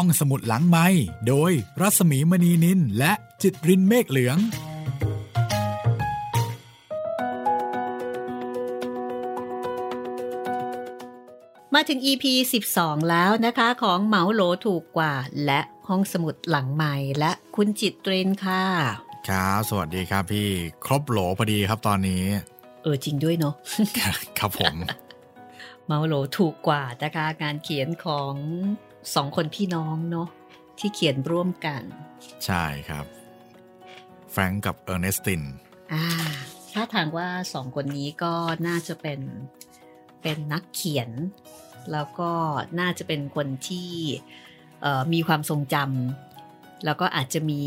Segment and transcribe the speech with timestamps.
[0.00, 0.86] ห้องสมุดหลังไม้
[1.28, 4.38] โดยรัสมีมณีนินและจิตรินเมฆเหลือง
[11.74, 12.24] มาถึง EP
[12.68, 15.14] 12 แล้วนะคะของเหมาโหลถูกกว่า
[15.44, 18.64] และห้องสมุดหลังใหม่และคุณจิตรินค่ะ
[19.28, 20.48] ครับ สวัสดีครับพี่
[20.84, 22.24] ครบโหลพอดีครับตอนนี้
[22.82, 23.54] เออจริงด้วยเนาะ
[24.38, 24.74] ครับผม
[25.86, 28.34] เมาโหลถูกกว่านะคะงานเขียนของ
[29.14, 30.28] สองคนพี่น้องเนาะ
[30.78, 31.82] ที่เขียนร่วมกัน
[32.44, 33.06] ใช่ครับ
[34.30, 35.42] แฟรงก์กับเออร์เนสติน
[35.92, 36.04] อ่า
[36.72, 38.34] ถ้าทางว่าสองคนนี้ก็
[38.66, 39.20] น่าจะเป็น
[40.22, 41.10] เป็นนักเขียน
[41.92, 42.30] แล้วก็
[42.80, 43.90] น่าจะเป็นคนที่
[44.82, 47.60] เอ่อมีความทรงจำแล้วก็อาจจะมี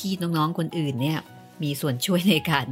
[0.00, 1.20] พี่ๆน้องๆคนอื่นเนี่ย
[1.62, 2.66] มีส่วนช่วยในการ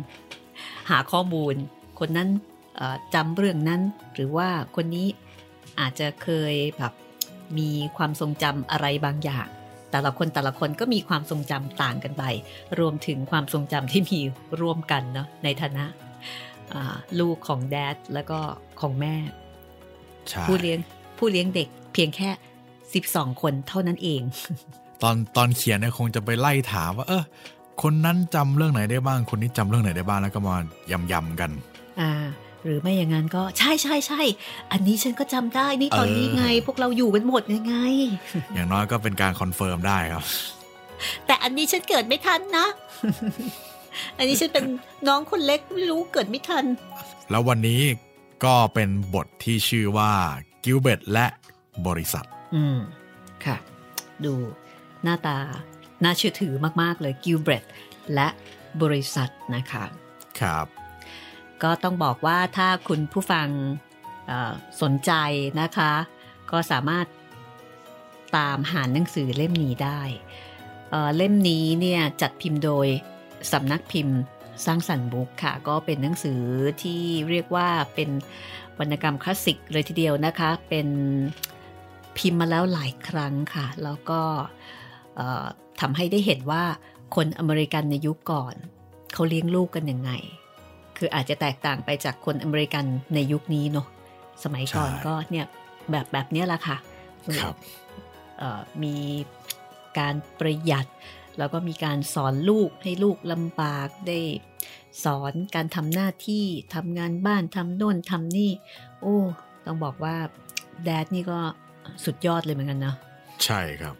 [0.90, 1.54] หาข้อมูล
[2.00, 2.28] คนนั้น
[2.76, 3.82] เอ่อจำเรื่องนั้น
[4.14, 5.06] หรือว่าคนนี้
[5.80, 6.92] อาจจะเคยแบบ
[7.58, 9.48] มีความทรงจำอะไรบางอย่าง
[9.90, 12.24] แต่ละคนแต่ละคนก็มีความทรงจำต่างกันไป
[12.78, 14.20] รวมถึงความทรงจำที่มี
[14.60, 15.84] ร่วมกันเนาะในฐานะ
[16.74, 18.38] อ่าลูกของแดดแล้วก็
[18.80, 19.14] ของแม่
[20.28, 20.78] ใช่ผู้เลี้ยง
[21.18, 22.30] ผู้เลี้ยงเด็กเพียงแค่
[22.84, 24.22] 12 คนเท่านั้นเอง
[25.02, 27.24] ตอนตอนเขียนเนี่ยคงจะไปไล่ถามว่าเออ
[27.82, 30.54] คนนั้นจำเรื่องไหนได้บ้าง คนนี้จำเรื่องไหนได้บ้างแล้วก็มา
[30.90, 31.50] ยำยำๆกัน
[32.00, 32.10] อ่า
[32.64, 34.20] หรือไม่อย่างนั้นก็ใช่ใช่ใช่
[34.72, 37.76] อันนี้ฉันก็จำได้นี่ตอนนี้ไงเออพวกเราอยู่กันหมดยังไง
[38.54, 40.24] อย่างน้อยก็เป็นการ confirm ได้ครับ
[41.26, 42.66] แต่อันนี้ฉันเกิดไม่ทันนะ
[44.18, 44.64] อันนี้ฉันเป็น
[45.08, 46.64] น้องคนเล็กไม่รู้เกิดไม่ทัน
[47.30, 47.82] แล้ววันนี้
[48.44, 50.12] ก็เป็นบทที่ชื่อว่า
[50.64, 51.26] กิลเบรธและ
[51.86, 52.78] บริษัท อืม
[53.44, 53.56] ค่ะ
[54.24, 54.32] ดู
[55.02, 55.38] หน้าตา
[56.04, 57.64] น่าเชื่อถือมาก ๆ เลยกิลเบรต
[58.14, 58.28] และ
[58.82, 59.84] บริษัทนะคะ
[60.40, 60.66] ครับ
[61.64, 63.48] ก็ต้องบอกว่าถ้าคุณผู้ฟัง
[64.82, 65.12] สนใจ
[65.60, 65.92] นะคะ
[66.50, 67.06] ก็สามารถ
[68.36, 70.00] ตามหาหนังสือเล่มนี้ได้
[71.16, 72.86] เล่มนี้เนี่ยจัดพิมพ์โดย
[73.52, 74.16] สำนักพิมพ์
[74.66, 76.40] สร้างสรรค์บุ๊กค่ะ ก็เป็นหนังสือ
[76.82, 78.10] ที่เรียกว่าเป็น
[78.78, 80.88] วรรณกรรมคลาสสิกเลยทีเดียวนะคะ เป็น
[82.16, 84.20] พิมพ์มาแล้วหลายครั้งค่ะ แล้วก็
[85.80, 86.64] ทำให้ได้เห็นว่า
[87.14, 88.54] คนอเมริกันในยุคก่อน
[89.12, 90.10] เขาเลี้ยงลูกกันยังไง
[90.98, 92.84] คืออาจจะแตกต่างไปจากคนอเมริกัน
[93.14, 93.86] ในยุคนี้เนาะ
[94.44, 95.46] สมัยก่อนใช่ก็เนี่ย
[95.90, 96.76] แบบแบบเนี้ยแหละค่ะ
[97.42, 97.54] ครับ
[98.38, 98.96] เอ่อมี
[99.98, 100.86] การประหยัด
[101.38, 104.20] แล้วก็มีการสอนลูกให้ลูกลำบากได้
[105.04, 106.44] สอนการทำหน้าที่
[106.74, 108.50] ทำงานบ้านทำโน่นทำนี่
[109.02, 109.16] โอ้
[109.66, 110.16] ต้องบอกว่า
[110.84, 111.38] แดดนี่ก็
[112.04, 112.96] สุดยอดเลยเหมือนกันเนาะ
[113.44, 113.94] ใช่ครับ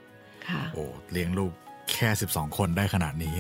[0.49, 1.53] ค่ะ โอ้เลี้ยงลูก
[1.93, 3.37] แค่ 12 คนได้ขนาดนี้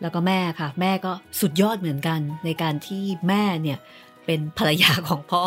[0.00, 3.78] แล้วก็แม่ค่ะ แม่ก็สุดยอดเหมือนกัน ในการที่แม่เนี่ย
[4.26, 5.42] เป็นภรรยาของพ่อ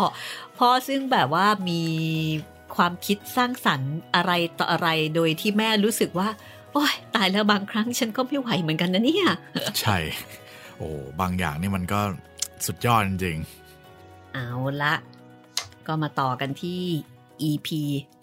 [0.58, 1.82] พ่อซึ่งแบบว่ามี
[2.76, 6.30] ความคิดสร้างสรรค์อะไรต่ออะไรโดยที่แม่รู้สึกว่า
[6.72, 9.28] โอ้ยตายแล้วบางครั้งฉันก็ไม่ไหวเหมือนกันนะเนี่ย
[9.80, 9.98] ใช่
[10.78, 10.88] โอ้
[11.22, 12.02] บางอย่างนี่มันก็
[12.66, 13.38] สุดยอดจริง
[14.34, 14.50] เอา
[14.84, 14.94] ละ
[15.88, 16.82] ก็มาต่อกันที่
[17.50, 17.70] EP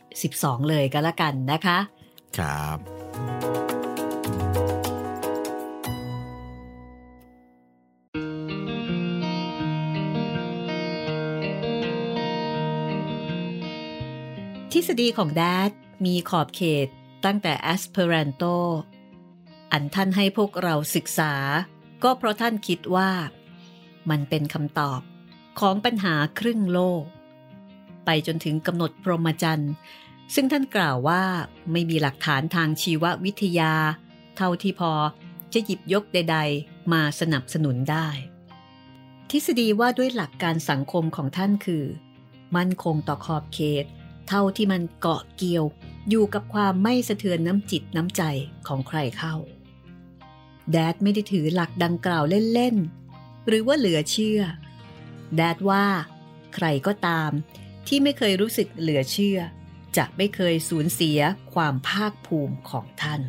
[0.02, 3.67] 12 เลยก็แล้วกันนะคะๆครับ
[14.88, 15.70] ษฎีของแดด
[16.04, 16.88] มีขอบเขต
[17.24, 18.56] ตั้งแต่ Esperanto
[19.72, 21.34] อันท่านให้พวกเราศึกษา
[22.02, 23.10] ก็เพราะท่านคิดว่า
[24.10, 25.00] มันเป็นคำตอบ
[25.60, 27.04] ของปัญหาครึ่งโลก
[28.04, 29.72] ไปจนถึงกำหนดพรหมจรรย์
[30.34, 31.22] ซึ่งท่านกล่าวว่า
[31.72, 33.72] ไม่มีหลักฐานทางชีววิทยา
[34.36, 34.92] เท่าที่พอ
[35.52, 38.08] จะหยิบยกใด ๆ มาสนับสนุนได้
[39.30, 41.84] ทฤษฎีว่าด้วยหลักการสังคมของท่านคือ
[42.56, 43.86] มั่นคงต่อขอบเขต
[44.28, 45.64] เท่าที่มันเกาะเกี่ยว
[46.08, 48.22] อยู่กับความไม่สะเทือนน้ำจิตน้ำใจ
[48.66, 49.34] ของใครเข้า
[50.70, 52.24] แดดไม่ได้ถือหลักดังกล่าว
[52.54, 52.76] เล่น
[53.12, 54.40] ๆ หรือว่าเหลือเชื่อ
[55.36, 55.86] แดดว่า
[56.54, 57.30] ใครก็ตาม
[57.86, 59.38] ที่ไม่เคยรู้สึกเหลือเชื่อ
[59.96, 61.18] จะไม่เคยสูญเสีย
[61.54, 63.22] ความภาคภูมิของท่าน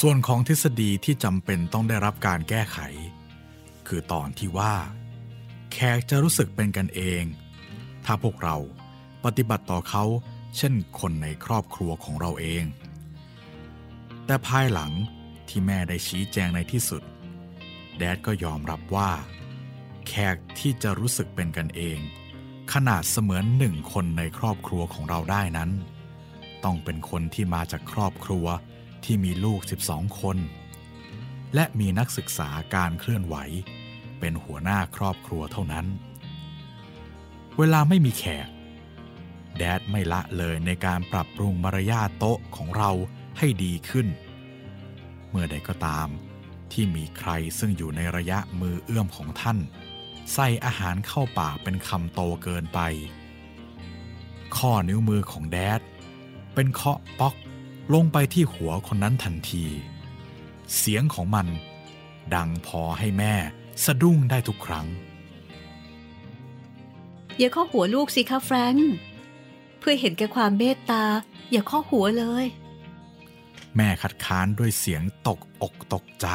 [0.00, 2.78] ส่วนของทฤษฎีที่จำเป็นต้องได้รับการแก้ไข
[3.86, 4.74] คือตอนที่ว่า
[5.72, 7.24] แขกจะรู้สึกเป็นกันเอง
[8.04, 8.56] ถ้าพวกเรา
[9.24, 10.04] ปฏิบัติต่อเขา
[10.56, 12.64] เช่นคนในครอบครัวของเราเอง
[14.26, 14.92] แต่ภายหลัง
[15.48, 17.02] ที่แม่ได้ชี้แจงในที่สุด
[17.96, 19.10] แดดก็ยอมรับว่า
[20.06, 21.98] แขกที่จะรู้สึกเป็นกันเอง
[22.72, 25.70] ขนาดเสมือนหนึ่งคนในครอบครัวของเราได้นั้น
[26.64, 28.46] ต้องเป็นคนที่มาจากครอบครัว
[29.04, 29.60] ที่มีลูก
[29.90, 30.38] 12 คน
[31.54, 33.36] และมีนักศึกษาการเคลื่อนไหว
[34.20, 35.86] เป็นหัวหน้าครอบครัวเท่านั้น
[37.58, 38.48] เวลาไม่มีแขก
[39.58, 42.90] แดดไม่ละเลยในการปรับปรุงมารยาทโต๊ะของเรา
[43.38, 44.06] ให้ดีขึ้น
[45.28, 46.08] เมื่อใดก็ตาม
[46.72, 49.58] ที่มีใครซึ่งอยู่ในระยะมือเอื้อมของท่าน
[50.32, 52.80] ใส่อาหารเข้าปากเป็นคำโตเกินไป
[54.56, 55.80] ข้อนิ้วมือของแดด
[56.54, 57.34] เป็นเคาะป๊อก
[57.94, 59.64] ลงไปที่หัวคนนั้นทันที
[60.76, 61.46] เสียงของมัน
[62.34, 63.34] ดังพอให้แม่
[63.84, 64.86] สะดุ้งได้ทุกครั้ง
[67.38, 68.90] อย่าข้อหัวลูกสิคะแฟรงค์
[69.86, 71.04] พื่อเห็นแก่ความเมตตา
[71.50, 72.44] อย่าข้อหัวเลย
[73.76, 76.26] แม่คัดค้านด้วยเสียงตกอกตกใจ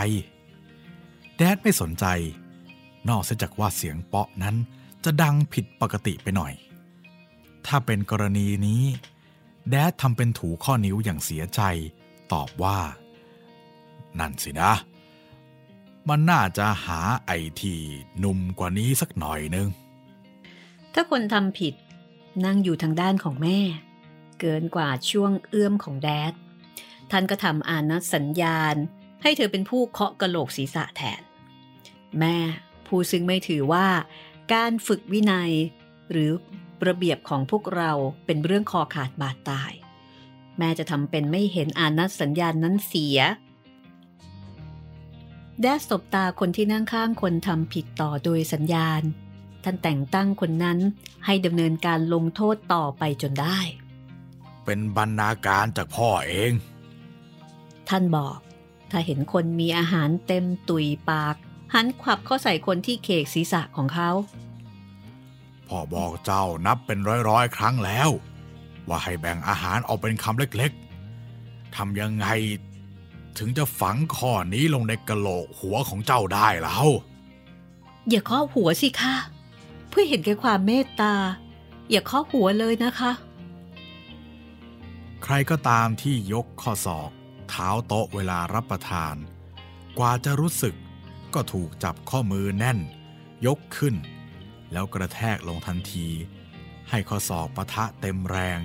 [1.37, 2.05] แดดไม่สนใจ
[3.09, 4.55] นอกเสียจากว่าเสียงเปาะนั้น
[5.03, 6.53] จะดังผิดปกติไปหน่อย
[7.65, 8.83] ถ้าเป็นกรณีนี้
[9.69, 11.61] แดดทำเป็นถูข้อนิ้วอย่างเสียใจ
[12.33, 12.79] ตอบว่า
[14.19, 14.73] นั่นสินะ
[16.07, 17.31] มันน่าจะหาไอ
[17.61, 17.79] ที่
[18.23, 19.67] นุ่มกว่านี้สักหน่อยนึง
[20.93, 21.73] ถ้าคนทำผิด
[22.45, 23.59] นั่งอยู่ทางด้านของแม่
[24.39, 26.33] เกินกว่าช่วงเอื้อมของแดด
[27.11, 28.75] ท่านก็ทำอานัดสัญญาณ
[29.21, 31.21] ให้เธอเป็นผู้เคาะกระโหลกศีรษะแทน
[32.19, 32.37] แม่
[32.87, 33.87] ผู้ซึ่งไม่ถือว่า
[34.53, 35.51] การฝึกวินัย
[36.11, 36.31] หรือ
[36.87, 37.91] ระเบียบของพวกเรา
[38.25, 39.73] เป็นเรื่องคอขาดบาดตาย
[40.57, 43.19] แม่จะทำเป็นไม่เห็นอานัดสัญญาณนั้นเสีย
[45.61, 49.01] แดดสบตาคนที่นั่งข้างคนทำผิดต่อโดยสัญญาณ
[49.63, 50.79] ท่านแต่งตั้งคนนั้น
[51.25, 53.59] ให้ดำเนินการลงโทษต่อไปจนได้
[54.65, 56.51] เป็นบรรณาการจากพ่อเอง
[57.89, 58.37] ท่านบอก
[58.91, 61.35] ถ้าเห็นคนมีอาหารเต็มตุยปาก
[61.73, 64.09] หันขวับเข้าใส่คนที่เคกศีรษะของเขา
[65.67, 68.09] พ่อบอกเจ้านับเป็นร้อยๆ ครั้งแล้ว
[68.87, 72.27] ว่าให้แบ่งอาหารออกเป็นคำเล็กๆทำยังไง
[73.37, 76.87] ถึงจะฝังข้อนี้ลงในกะโหลกหัวของเจ้าได้แล้ว
[78.09, 79.15] อย่าข้อหัวสิคะ
[79.89, 81.13] เพื่อเห็นแก่ความเมตตา
[81.89, 83.11] อย่าข้อหัวเลยนะคะ
[85.23, 87.11] ใครก็ตามที่ยกข้อศอก
[87.49, 89.15] เท้าโต๊ะเวลารับประทาน
[89.97, 90.75] กว่าจะรู้สึก
[91.33, 92.79] ก็ถูกจับข้อมือแน่น
[93.45, 93.95] ยกขึ้น
[94.71, 96.07] แล้วกระแทกลงทันที
[96.89, 98.59] ให้ข้อศอกปะทะเต็มแรง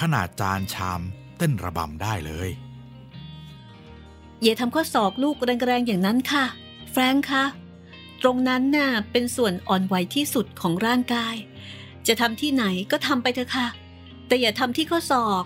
[0.00, 1.00] ขนาดจานชาม
[1.38, 2.48] เต้นระบำได้เลย
[4.42, 5.36] อย่าทำข้อศอกลูก
[5.66, 6.44] แรงๆอย่างนั้นค่ะ
[6.92, 7.44] แฟรงค์คะ
[8.26, 11.36] ตรงนั้นน่ะเป็นส่วนอ่อนไหวที่สุดของร่างกาย
[12.06, 13.68] จะทำที่ไหนก็ทำไปเถอะค่ะ
[14.26, 15.44] แต่อย่าทำที่ข้อศอก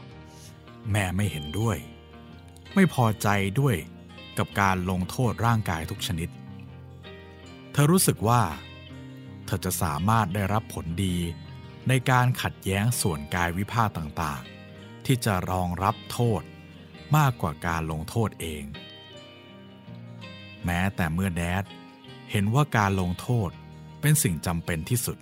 [0.91, 1.77] แม่ไม่เห็นด้วย
[2.75, 3.29] ไม่พอใจ
[3.61, 3.77] ด้วย
[4.39, 6.29] กับการลงโทษร่างกายทุกชนิด
[7.73, 8.43] เธอรู้สึกว่า
[9.47, 11.17] เธอจะสามารถได้รับผลดี
[11.89, 16.43] ในการขัดแย้งส่วนกายวิภาคต่างๆ ที่จะรองรับโทษ
[17.17, 18.65] มากกว่าการลงโทษเอง
[20.65, 21.65] แม้แต่เมื่อแดด
[22.31, 23.51] เห็นว่าการลงโทษ
[24.01, 25.19] เป็นสิ่งจำเป็นที่สุด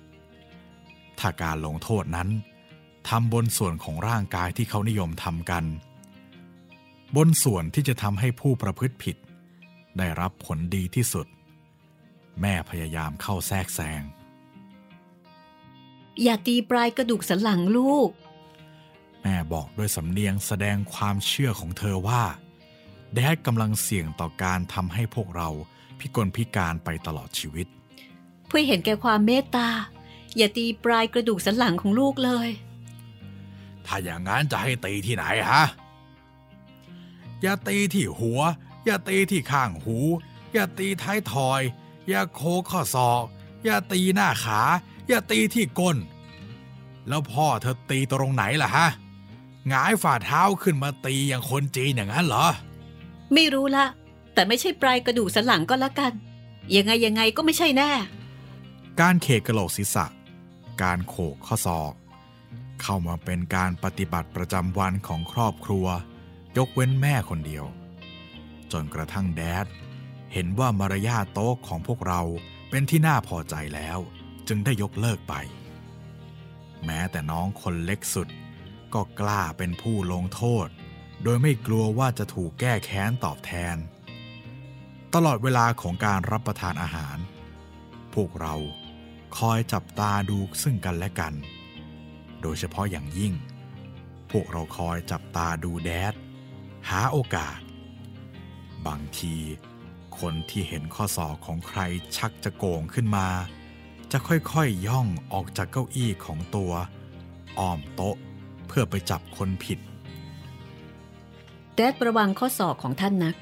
[1.18, 2.28] ถ้าการลงโทษนั้น
[3.08, 5.64] ทำบนส่วนของร่างกายที่เขานิยมทำกัน
[7.16, 9.16] บนส่วนที่จะทำให้ผู้ประพฤติผิด
[9.98, 11.26] ได้รับผลดีที่สุด
[12.40, 14.02] แม่พยายามเข้าแทรกแซง
[16.22, 18.10] อย่าตีปลายกระดูกสันหลังลูก
[19.22, 22.22] แม่บอกด้วยสำเนียงแสดงความเชื่อของเธอว่า
[23.14, 25.48] แดดกำลังเสี่ยงต่อการทำให้พวกเรา
[26.00, 27.66] พิกลพิการไปตลอดชีวิต
[28.46, 29.68] เพื่อเห็นแก่ความเมตตา
[30.36, 32.48] อย่าตีปลายกระดูกสันหลังของลูกเลย
[33.86, 35.64] ถ้าอย่างนั้นจะให้ตีที่ไหนฮะ
[37.42, 38.40] อย่าตีที่หัว
[38.84, 39.98] อย่าตีที่ข้างหู
[40.52, 41.60] อย่าตีท้ายทอย
[42.08, 43.24] อย่าโคกข้อศอก
[43.64, 44.60] อย่าตีหน้าขา
[45.08, 45.96] อย่าตีที่ก้น
[47.08, 48.88] แล้วพ่อเธอตีตรงไหนล่ะฮะ
[49.68, 52.46] หงายฝ่าเท้าขึ้นมาตีอย่างคนจีนอย่างนั้นเหรอ
[53.32, 53.86] ไม่รู้ละ
[54.36, 56.12] แต่ไม่ใช่ปลายกระดูกสันหลังก็แล้วกัน
[56.76, 57.90] ยังไงยังไงก็ไม่ใช่แน่
[59.00, 60.06] การเขกกระโหลกศีรษะ
[60.82, 61.92] การโขกข้อศอก
[62.82, 65.86] เข้ามาเป็นการปฏิบัติประจำวันของครอบครัว
[66.56, 67.64] ยกเว้นแม่คนเดียว
[68.72, 69.66] จนกระทั่งแดด
[70.32, 72.22] เห็นว่ามารยาโต๊ะของพวกเรา
[72.70, 73.98] เป็นที่น่าพอใจแล้ว
[74.48, 75.34] จึงได้ยกเลิกไป
[76.84, 78.28] แม้แต่น้องคนเล็กสุด
[78.94, 80.68] ก็กล้าเป็นผู้ลงโทษ
[81.22, 83.76] โดยไม่กลัวว่าจะถูกแก้แค้นตอบแทน
[85.18, 87.18] ตลอดเวลาของการรับประทานอาหาร
[88.14, 88.54] พวกเรา
[89.38, 91.34] คอยจับตาดูซึ่งกันและกัน
[92.42, 93.32] โดยเฉพาะอย่างยิ่ง
[94.30, 96.14] พวกเราคอยจับตาดูแดด
[96.90, 97.58] หาโอกาส
[98.86, 99.34] บางที
[100.18, 101.80] คนที่เห็นข้อศอกของใคร
[102.16, 103.28] ชักจะโกงขึ้นมา
[104.12, 106.72] จะค่อยๆยย่องออกจากเก้าอี้ของตัว
[107.58, 108.16] อ้อมโต๊ะ
[108.66, 109.78] เพื่อไปจับคนผิด
[111.76, 113.36] แดดระวังข้อศอกของท่านนัก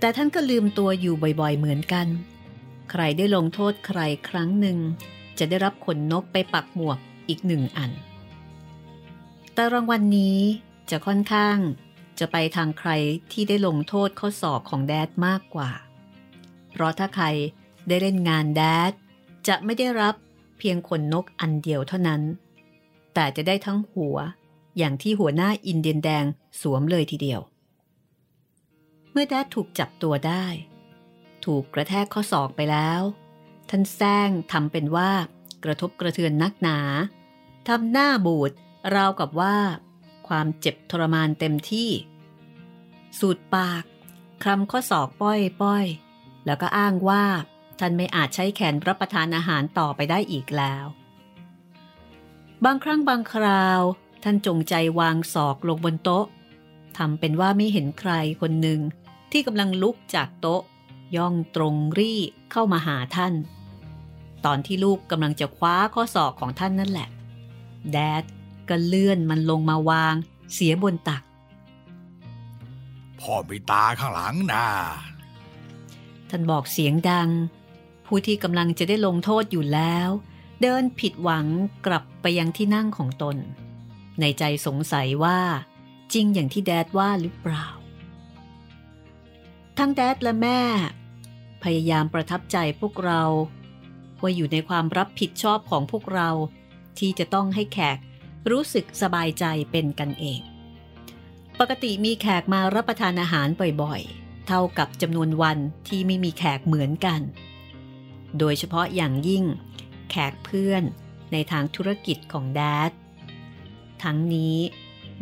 [0.00, 2.06] แต่ท่านก็ลืมตัวอยู่บ่อยๆเหมือนกัน
[2.90, 4.78] ใครได้ลงโทษใครครั้งหนึ่ง
[5.38, 7.90] จะได้รับขนนกไปปักหมวกอีกหนึ่งอัน
[9.54, 10.38] แต่รางวัลนนี้
[10.90, 11.58] จะค่อนข้าง
[12.18, 12.90] จะไปทางใคร
[13.32, 15.70] ที่ได้ลงโทษข้อสอบของแดดมากกว่า
[16.70, 17.26] เพราะถ้าใคร
[17.88, 18.92] ได้เล่นงานแดด
[19.48, 20.14] จะไม่ได้รับ
[20.58, 22.22] เพียงขนนกอันเดียวเท่านั้น
[23.14, 24.16] แต่จะได้ทั้งหัว
[24.78, 26.24] อย่างที่หัวหน้าอินเดียนแดง
[26.60, 27.40] สวมเลยทีเดียว
[29.20, 30.46] มื่อแดดถูกจับตัวได้
[31.44, 33.00] ถูกกระแทกข้อศอกไปแล้ว
[33.70, 35.10] ท่านแซงทำเป็นว่า
[35.64, 36.78] กระทบกระเทือนนักหนา
[37.68, 38.50] ทำหน้าบูด
[38.94, 39.56] ราวกับว่า
[40.28, 41.90] ความเจ็บทรมานเต็มที่
[43.18, 43.84] สูดปาก
[44.42, 45.84] คลำข้อศอกป้อยป้อย
[46.46, 47.24] แล้วก็อ้างว่า
[47.78, 50.84] ท่านไม่อาจใช้แขนรับประทานอาหารต่อไปได้อีกแล้ว
[52.64, 53.80] บางครั้งบางคราว
[54.22, 56.26] ท่านจงใจวางศอกลงบนโต๊ะ
[56.96, 58.82] ทำเป็นว่าไม่เห็นใครคนหนึ่ง
[59.32, 60.62] ที่กำลังลุกจากโต๊ะ
[61.16, 62.20] ย่องตรงรี่
[62.52, 63.34] เข้ามาหาท่าน
[64.44, 67.08] ตอนที่ลูกกำลังจะคว้าข้อศอกของท่านนั่นแหละ
[67.92, 68.24] แดด
[68.68, 70.14] ก็เลื่อนมันลงมาวาง
[70.54, 71.22] เสียบนตัก
[73.20, 74.64] พ่อมีตาข้างหลังนะ
[76.30, 77.28] ท่านบอกเสียงดัง
[78.06, 80.08] ผู้ที่กำลังจะได้ลงโทษอยู่แล้ว
[80.62, 81.46] เดินผิดหวัง
[81.86, 83.36] กลับไปยังที่นั่งของตน
[84.20, 85.40] ในใจสงสัยว่า
[86.12, 87.66] จริงอย่างที่แดดว่าหรือเปล่า
[89.78, 90.60] ทั้งแดดและแม่
[91.62, 93.22] พยายามประทับใจพวกเรา
[94.20, 96.30] ว่าอยู่ในความรับผิดชอบของพวกเรา
[96.98, 97.98] ที่จะต้องให้แขก
[98.50, 100.40] รู้สึกสบายใจเป็นกันเอง
[101.58, 103.48] ปกติมีแขกมารับประทานอาหาร
[103.82, 105.58] บ่อยๆ เท่ากับจำนวนวัน
[105.88, 107.20] ที่ไม่มีแขกเหมือนกัน
[108.38, 109.44] โดยเฉพาะอย่างยิ่ง
[110.10, 110.82] แขกเพื่อน
[111.32, 112.92] ในทางธุรกิจของแดด
[114.02, 114.56] ทั้งนี้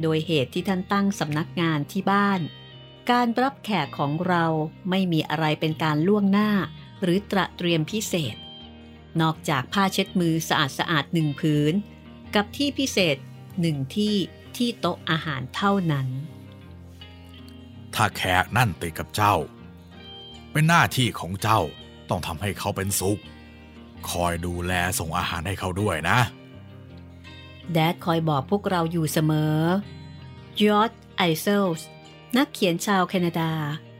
[0.02, 2.40] โดยเหตุที่ท่านตั้งสำนักงานที่บ้าน
[3.10, 4.44] การรับแขกของเรา
[4.90, 6.50] ไม่มีอะไรเป็นการล่วงหน้า
[7.02, 8.36] หรือตระเตรียมพิเศษ
[9.20, 11.72] นอกจากผ้าเช็ดมือสะอาดสะอาดหนึ่งผืน
[12.34, 13.16] กับที่พิเศษ
[13.60, 14.14] หนึ่งที่
[14.56, 16.06] ที่โต๊ะอาหารเท่านั้น
[17.94, 19.36] ถ้าแขกนั่นติดกับเจ้า
[20.52, 21.60] เป็นหน้าที่ของเจ้า
[22.08, 23.20] ต้องทำให้เขาเป็นสุข
[24.10, 26.18] คอยดูแลส่งอาหารให้เขาด้วยนะ
[27.72, 29.56] Dad คอยบอกพวกเราอยู่เสมอ
[30.58, 31.88] จอร์จ ไอเซลส์
[32.36, 33.52] นักเขียนชาวแคนาดา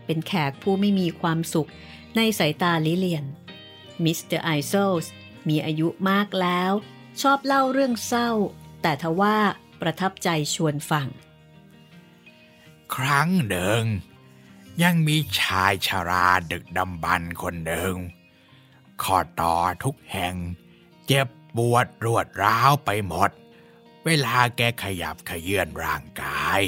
[0.07, 1.71] เป็นแขกผู้ไม่มีความสุข
[2.17, 3.25] ในสายตาลิเลียน
[4.05, 5.13] มิสเตอร์ไอเซลส์
[5.49, 6.73] มีอายุมากแล้ว
[7.23, 8.31] ชอบเล่าเรื่องเศร้า
[8.83, 9.37] แต่ทว่า
[9.81, 11.09] ประทับใจชวนฟัง
[12.95, 13.83] ครั้งหนึ่ง
[14.83, 17.95] ยังมีชายชาราดึกดำบรรพ์คนหนึ่ง
[19.03, 19.55] ข้อต่อ
[19.85, 20.35] ทุกแห่ง
[21.07, 23.31] เจ็บปวดรวดร้าวไปหมด
[24.05, 26.61] เวลาแกขยับเขยื้อนร่างกาย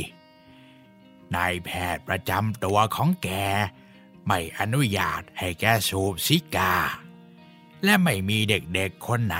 [1.37, 3.29] นายแพทย์ประจำตัวของแก
[4.27, 6.75] ไม่อนุญาตให้แกสูบซิการ์
[7.85, 9.39] และไม่มีเด็กๆคนไหน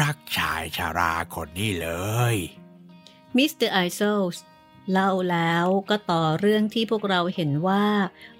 [0.00, 1.88] รักชายชาราคนนี้เล
[2.34, 2.36] ย
[3.36, 4.00] มิสเตอร์ไอเซล
[4.34, 4.36] ส์
[4.92, 7.86] เล่าแล้วก็ต่อเรื่องที่พวกเราเห็นว่า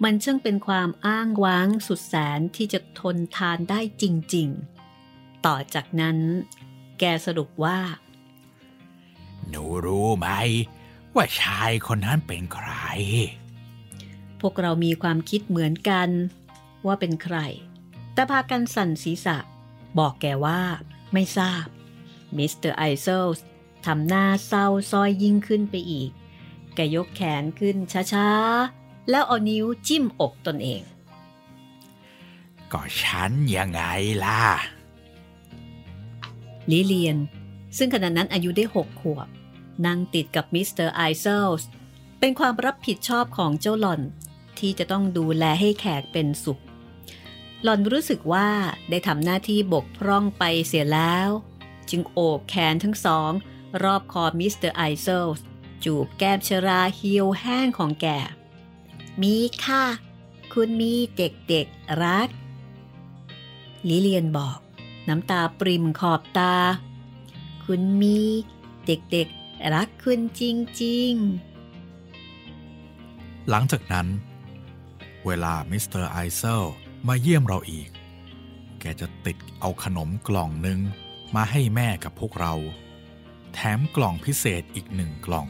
[0.05, 4.49] มันช่างเป็นความอ้างว้างสุดแสนที่จะทนทานได้จริง
[4.97, 6.19] ๆ ต่อจากนั้น
[6.99, 7.79] แกสรุปว่า
[9.49, 10.29] หนูรู้ไหม
[11.15, 12.71] ว่าชายคนนั้นเป็นใคร
[14.41, 16.09] พวกเรามีความคิดเหมือนกัน
[16.87, 17.39] ว่าเป็นใคร
[18.15, 19.39] แต่พากันสั่นศีรษะ
[19.99, 20.61] บอกแกว่า
[21.13, 21.67] ไม่ทราบ
[22.37, 23.45] มิสเตอร์ไอเซลส์
[23.87, 26.11] ทำหน้าเศร้าสร้อยยิ่งขึ้นไปอีก
[26.75, 27.77] แกยกแขนขึ้น
[28.13, 30.83] ช้าๆ แล้วเอานิ้วจิ้มอกตนเอง
[32.73, 33.83] ก็ฉันยังไง
[34.25, 34.43] ล่ะ
[36.71, 37.17] ลิเลียน
[37.77, 39.29] ซึ่งขณะนั้นอายุได้หกขวบ
[39.87, 41.69] นั่งติดกับมิสเตอร์ไอเซลส์
[42.19, 44.01] เป็นความรับผิดชอบของเจ้าหล่อน
[44.59, 46.61] ที่จะต้องดูแลให้แขกเป็นสุข
[47.63, 48.49] หล่อนรู้สึกว่า
[48.91, 51.29] ได้ทำหน้าที่บกพร่องไปเสียแล้ว
[51.91, 53.31] จึงโอบแขนทั้งสอง
[53.83, 55.45] รอบคอมิสเตอร์ไอเซลส์
[55.85, 58.07] จูบแก้มชราเหี่ยวแห้งของแก
[59.23, 59.85] มีค่ะ
[60.53, 62.29] คุณมีเด็กๆรัก
[63.89, 64.59] ลิเลียนบอก
[65.09, 66.55] น้ำตาปริ่มขอบตา
[67.65, 68.19] คุณมี
[68.87, 70.43] เด็กๆ รักคุณจ
[70.83, 71.13] ริง
[72.31, 74.09] ๆ หลังจากนั้น
[75.27, 76.65] เวลามิสเตอร์ไอเซล
[77.09, 77.89] มาเยี่ยมเราอีก
[78.81, 80.81] แกจะติดเอาขนมกล่องหนึ่ง
[81.35, 82.55] มาให้แม่กับพวกเรา
[83.55, 85.49] แถมกล่องพิเศษอีกหนึ่งกล่อง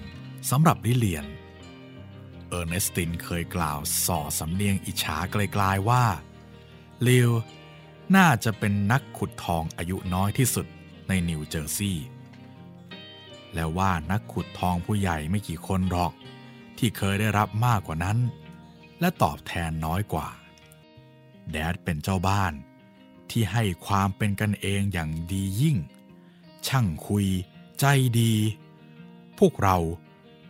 [0.50, 1.26] สำหรับลิเลียน
[2.48, 6.04] เออร์เนสตินเคยกล่าวส่อสำเนียงอิจฉาไกลๆว่า
[7.06, 7.30] ลิล
[8.16, 10.66] น่าจะเป็นนักขุดทองอายุน้อยที่สุด
[11.08, 12.06] ในนิวเจอร์ซีย์
[13.54, 16.12] แล้วว่านักขุดทองผู้ใหญ่ไม่กี่คนหรอก
[16.78, 18.18] ที่เคยได้รับมากกว่านั้น
[19.00, 20.28] และตอบแทนน้อยกว่า
[21.50, 22.52] แดดเป็นเจ้าบ้าน
[23.30, 25.76] ที่ให้ความเป็นกันเองอย่างดียิ่ง
[26.66, 27.26] ช่างคุย
[27.80, 27.84] ใจ
[28.20, 28.34] ดี
[29.38, 29.76] พวกเรา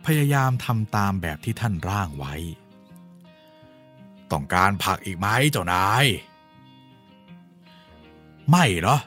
[0.05, 2.33] พยายามทำตามแบบที่ท่านร่างไว้
[4.31, 6.05] ต้องการผักอีกไหมเจ้านาย
[8.49, 8.97] ไม่เหรอ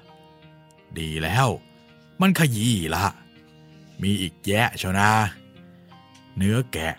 [0.98, 1.48] ดีแล้ว
[2.20, 3.04] มันขยี้ละ
[4.02, 5.10] มีอีกแยะเชียวนะ
[6.36, 6.94] เนื้อแกะ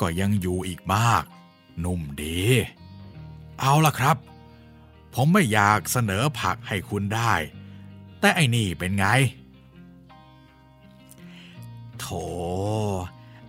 [0.00, 1.24] ก็ยังอยู่อีกมาก
[1.84, 2.40] นุ่มดี
[3.60, 4.16] เอาล่ะครับ
[5.14, 7.32] ผมไม่อยากเสนอผักให้คุณได้
[8.20, 9.06] แต่ไอ้นี่เป็นไง
[11.98, 12.06] โถ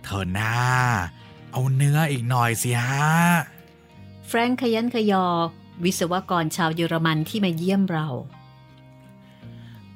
[0.02, 0.54] เธอหน้า
[1.52, 3.12] เอาเนื้ออีกหน่อยสิฮะ
[4.26, 5.26] แฟรงค์ขยันขยอ
[5.84, 8.08] วิศวกรชาวเยอรมันที่มาเยี่ยมเรา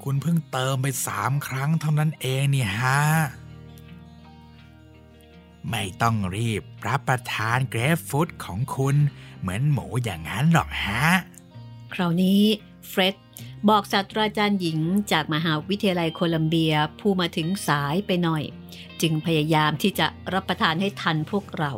[0.05, 3.01] คุณเพิ่งเติมไปสามครั้งเท่านั้นเองเนี่ยฮะ
[5.71, 8.97] ไม่ต้องรีบรับประทานเกรฟฟูดของคุณ
[9.41, 11.07] เหมือนหมูอย่างนั้นหรอกฮะ
[11.95, 12.43] คราวนี้
[12.89, 13.17] เฟร็ด
[13.69, 14.79] บอกศาสตราจารย์หญิง
[15.13, 18.43] จากมหาวิทยาลัยโคลัมเบียผู้มาถึงสายไปหน่อย
[19.01, 21.73] จึงพยายามที่จะรับประทานให้ทันพวกเรา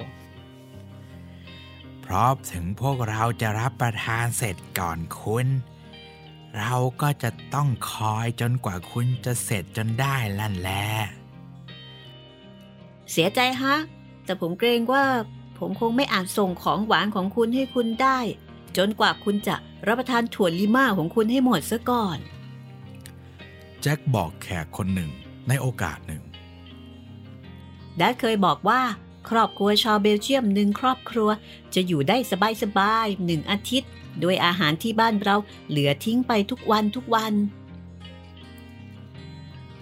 [2.02, 5.47] เพราะถึงพวกเราจะรับประทานเสร็จก่อนคุณ
[6.58, 10.84] เราก็จะต้องคอยจนกว่าคุณจะเสร็จจนได้ลั่นแหละ
[13.12, 13.76] เสียใจฮะ
[14.25, 15.04] แต่ผมเกรงว่า
[15.58, 18.18] ผมคงไม่อาจส่งของหวานของคุณให้คุณได้
[18.76, 19.56] จนกว่าคุณจะ
[19.87, 22.18] รับประทานถั่วลิม่าของคุณให้หมดซะก่อน
[23.80, 25.11] แจ็คบอกแขกคนหนึ่ง
[25.49, 26.23] ในโอกาสหนึ่ง
[27.96, 28.80] แดดเคยบอกว่า
[29.31, 31.31] ครอบครัวชาวเบลเยียมหนึ่งครอบครัว
[31.75, 32.16] จะอยู่ได้
[32.62, 33.90] สบายๆหนึ่งอาทิตย์
[34.23, 35.37] ด้วยอาหารที่บ้านเรา
[35.69, 37.35] เหลือทิ้งไปทุกวันทุกวัน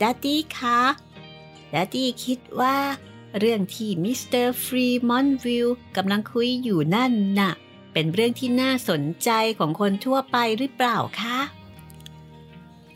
[0.00, 2.76] แด๊ดดี้คะแด๊ดดี้คิดว่า
[3.38, 7.52] เรื่องที่มิสเตอร์ฟรีมอนวิลกำลังคุยอยู่นั่นน่ะ
[7.92, 11.38] เป็นเรื่องที่น่าสนใจของคนทั่วไปหรือเปล่าคะ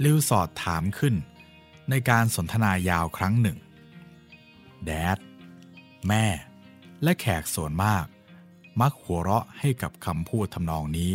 [0.04, 1.14] ลิลสอดถามขึ้น
[1.90, 3.58] ในการสนทนายาวครั้งหนึ่ง
[4.84, 5.18] แดด
[6.08, 6.26] แม่
[7.02, 8.06] และแขกส่วนมาก
[8.80, 11.14] มักหัวเราะให้กับคำพูดทำนองนี้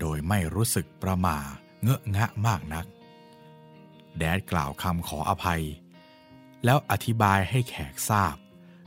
[0.00, 1.38] โดยไม่รู้สึกประหม่า
[1.82, 2.86] เงอะงะมากนัก
[4.18, 5.62] แดดกล่าวคำขออภัย
[6.64, 8.36] แล้วอธิบายให้แขกทราบ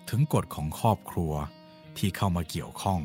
[0.09, 1.33] ถึงกฎของครอบครัว
[1.97, 2.99] ที่เข้ามาเกี่ยวข้อง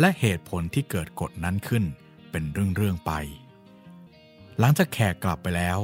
[0.00, 1.84] และเหตุผลที่เกิดกฎนั้นขึ้น
[2.30, 3.12] เป็นเรื่องๆไป
[4.58, 5.78] หลังจากแขกกลับไปแล้ว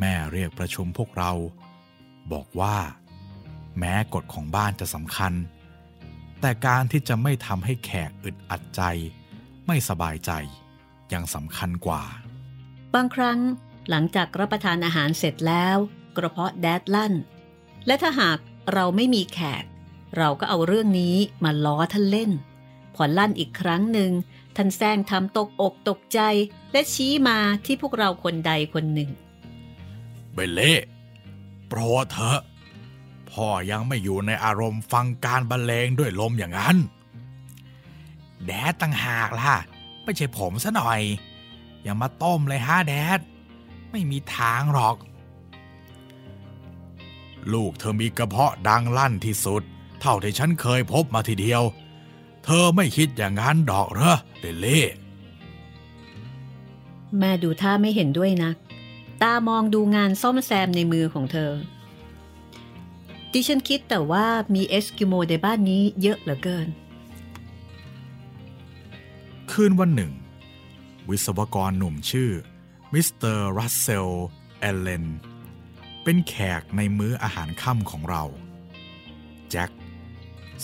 [0.00, 1.32] แม่เรียกประชุมพวกเรา
[2.32, 2.76] บอกว่า
[3.78, 5.32] แม้กฎของบ้านจะสำคัญ
[6.40, 8.82] แต่การที่จะไม่ทำให้แขกอึดอัดใจ
[9.66, 10.30] ไม่สบายใจ
[11.12, 12.02] ยังสำคัญกว่า
[12.94, 13.38] บางครั้ง
[13.90, 15.76] หลังจากรับประทานอาหารเสร็จแล้ว
[16.16, 17.14] กระเพาะแดดลั่น
[17.86, 18.38] และถ้าหาก
[18.72, 19.64] เราไม่มีแขก
[20.16, 22.30] เราก็เอาเรื่องนี้มาล้อท่านเล่น
[22.94, 24.12] พอลั่นอีกครั้งหนึ่ง
[24.56, 26.20] ท่านแซงทำตกอกตกใจ
[26.72, 29.10] และชี้มาที่พวกเราคนใดคนหนึ่ง
[30.34, 30.72] เบลเล่
[31.68, 32.40] โปรดเถอะ
[33.36, 36.76] พ่อยังไม่อยู่ในอารมณ์ฟังการบรรเลงด้วยลมอย่างนั้น
[38.46, 39.54] แดดตั้งหากล่ะ
[40.02, 41.00] ไม่ใช่ผมซะหน่อย
[41.82, 43.20] อย่ามาต้มเลยฮะแดด
[43.90, 44.96] ไม่มีทางหรอก
[47.52, 49.62] ลูกเธอมีกระเพาะดังลั่นที่สุด
[50.00, 51.62] เท่าที่ฉันเคยพบมาทีเดียว
[52.44, 54.80] เธอไม่คิดอย่างนั้นดอกเหรอเดลเล่
[57.18, 58.50] แม่ดูท่าไม่เห็นด้วยนะ
[59.22, 61.50] ตามองดูงานซ่อมแซมในมือของเธอ
[63.38, 66.68] ดิฉันคิดแต่ว่ามีเอสกิโมในบ้านนี้เยอะเหลือเกิน
[69.50, 70.12] คืนวันหนึ่ง
[71.08, 72.30] วิศวกรหนุ่มชื่อ
[72.92, 74.10] มิสเตอร์รัสเซล
[74.60, 75.04] เอลเลน
[76.02, 78.24] เป็นแขกในมื้ออาหารค่ำของเรา
[79.50, 79.70] แจ็ค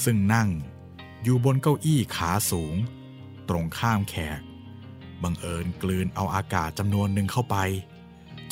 [0.04, 0.48] ซึ่งนั่ง
[1.22, 2.76] อยู่บนเก้าอี้ขาสูง
[3.48, 4.40] ตรงข้ามแขก
[5.22, 7.56] บังเอิญกลืนเอาอากาศจำนวนหนึ่งเข้าไป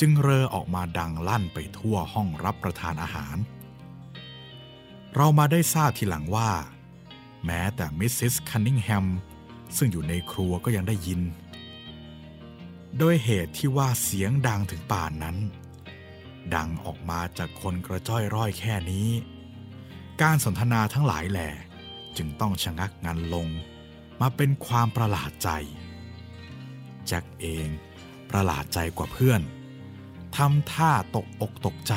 [0.00, 3.38] จึงเรอออกมาดังลั่นไปทั่วห้องรับประทานอาหาร
[5.16, 6.50] เรามาได้ทราบทีหลังว่า
[7.44, 9.06] แม้แต่มิสซิสคันนิงแฮม
[9.76, 11.20] ซึ่งอยู่ในครัวก็ยังได้ยิน
[12.98, 15.36] โดยเหตุที่ว่าเสียงดังถึงป่านนั้น
[16.54, 19.08] ดังออกมาจากคนกระจ้อยร่อยแค่นี้
[20.22, 21.50] การสนทนาทั้งหลายแหล่
[22.16, 23.46] จึงต้องชะงักงันลง
[24.20, 25.48] มาเป็นความประหลาดใจ
[27.06, 27.68] แจ็คเอง
[28.30, 29.40] ประหลาดใจกว่าเพื่อน
[30.36, 31.94] ทำท่าตกอกตกใจ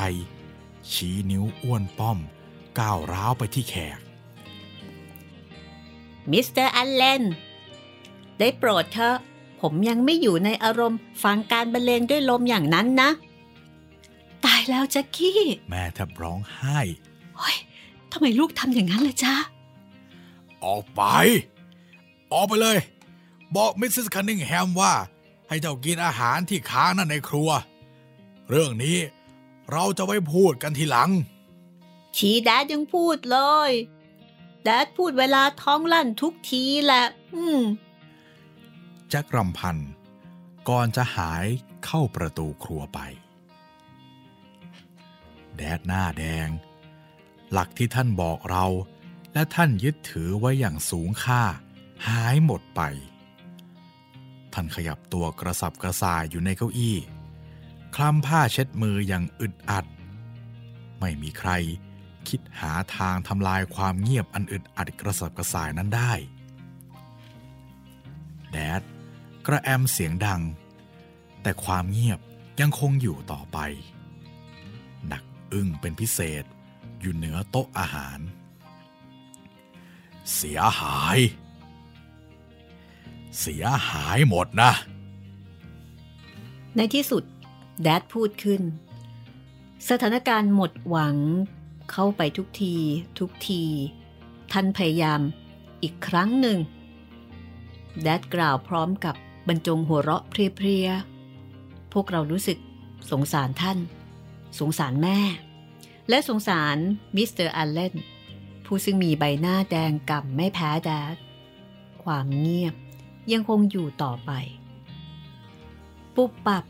[0.92, 2.18] ชี้นิ้วอ้วนป้อม
[2.80, 3.98] ก้าวร้าวไปที่แขก
[6.30, 7.22] มิสเตอร์อัลเลน
[8.38, 9.16] ได้โปรดเถอะ
[9.60, 13.10] ผมยังไม่อยู่ในอารมณ์ฟังการบรรเลงด้วยลมอย่างนั้นนะ
[14.44, 16.78] ตายแล้วแจ็คกี้ แม่แทบร้องไห้
[17.36, 17.56] เฮ้ย
[18.12, 19.34] ทำไมลูกทำอย่างนั้นล่ะจ๊ะ
[20.64, 21.02] ออกไป
[22.32, 22.78] ออกไปเลย
[23.56, 24.92] บอกมิสซิสคันนิงแฮมว่า
[25.48, 27.50] ให้เจ้ากินอาหารที่ค้างนั่นในครัว
[28.50, 28.98] เรื่องนี้
[29.72, 31.10] เราจะไว้พูดกันทีหลัง
[32.16, 33.70] ชีแดดยังพูดเลย
[34.64, 37.62] แดดพูดเวลาท้องลั่นทุกทีแหละ อืม
[39.08, 39.76] แจ็ครำพัน
[40.68, 41.44] ก่อนจะหาย
[41.84, 42.98] เข้าประตูครัวไป
[45.56, 46.48] แดดหน้าแดง
[47.52, 48.66] หลักที่ท่านบอกเรา
[49.32, 51.42] และท่านยึดถือไว้อย่างสูงค่า
[52.08, 52.80] หายหมดไป
[54.52, 56.96] ท่านขยับตัวกระสับกระส่ายอยู่ในเก้าอี้
[57.94, 59.84] คลำผ้าเช็ดมืออย่างอึดอัด
[61.00, 61.50] ไม่มีใคร
[62.28, 66.12] คิดหาทางทำลายความเงียบอันอึดอัดกระสับกระส่ายนั้นได้
[68.50, 68.82] แดด
[69.46, 70.42] กระแอมเสียงดัง
[71.42, 72.20] แต่ความเงียบ
[72.60, 73.58] ยังคงอยู่ต่อไป
[75.06, 76.44] หนักอึ้งเป็นพิเศษ
[77.00, 78.18] อยู่เหนือโต๊ะอาหาร
[80.34, 81.18] เสียหาย
[83.40, 84.72] เสียหายหมดนะ
[86.76, 87.22] ในที่สุด
[87.82, 88.62] แด๊ดพูดขึ้น
[89.88, 91.16] สถานการณ์หมดหวัง
[91.90, 92.74] เข้าไปทุกที
[93.18, 93.62] ทุกที
[94.52, 95.20] ท่านพยายาม
[95.82, 96.58] อีกครั้งหนึ่ง
[98.02, 99.14] แด๊ดกล่าวพร้อมกับ
[99.48, 102.58] บรรจงหัวเราะเพลียๆ พวกเรารู้สึก
[103.10, 103.78] สงสารท่าน
[104.58, 105.18] สงสารแม่
[106.08, 106.76] และสงสาร
[107.16, 107.94] มิสเตอร์อัลเลน
[108.64, 111.16] ผู้ซึ่งมีใบหน้าแดงก่ำไม่แพ้แดด
[112.04, 112.74] ความเงียบ
[113.32, 114.30] ยังคงอยู่ต่อไป
[116.14, 116.64] ปุ๊บปับ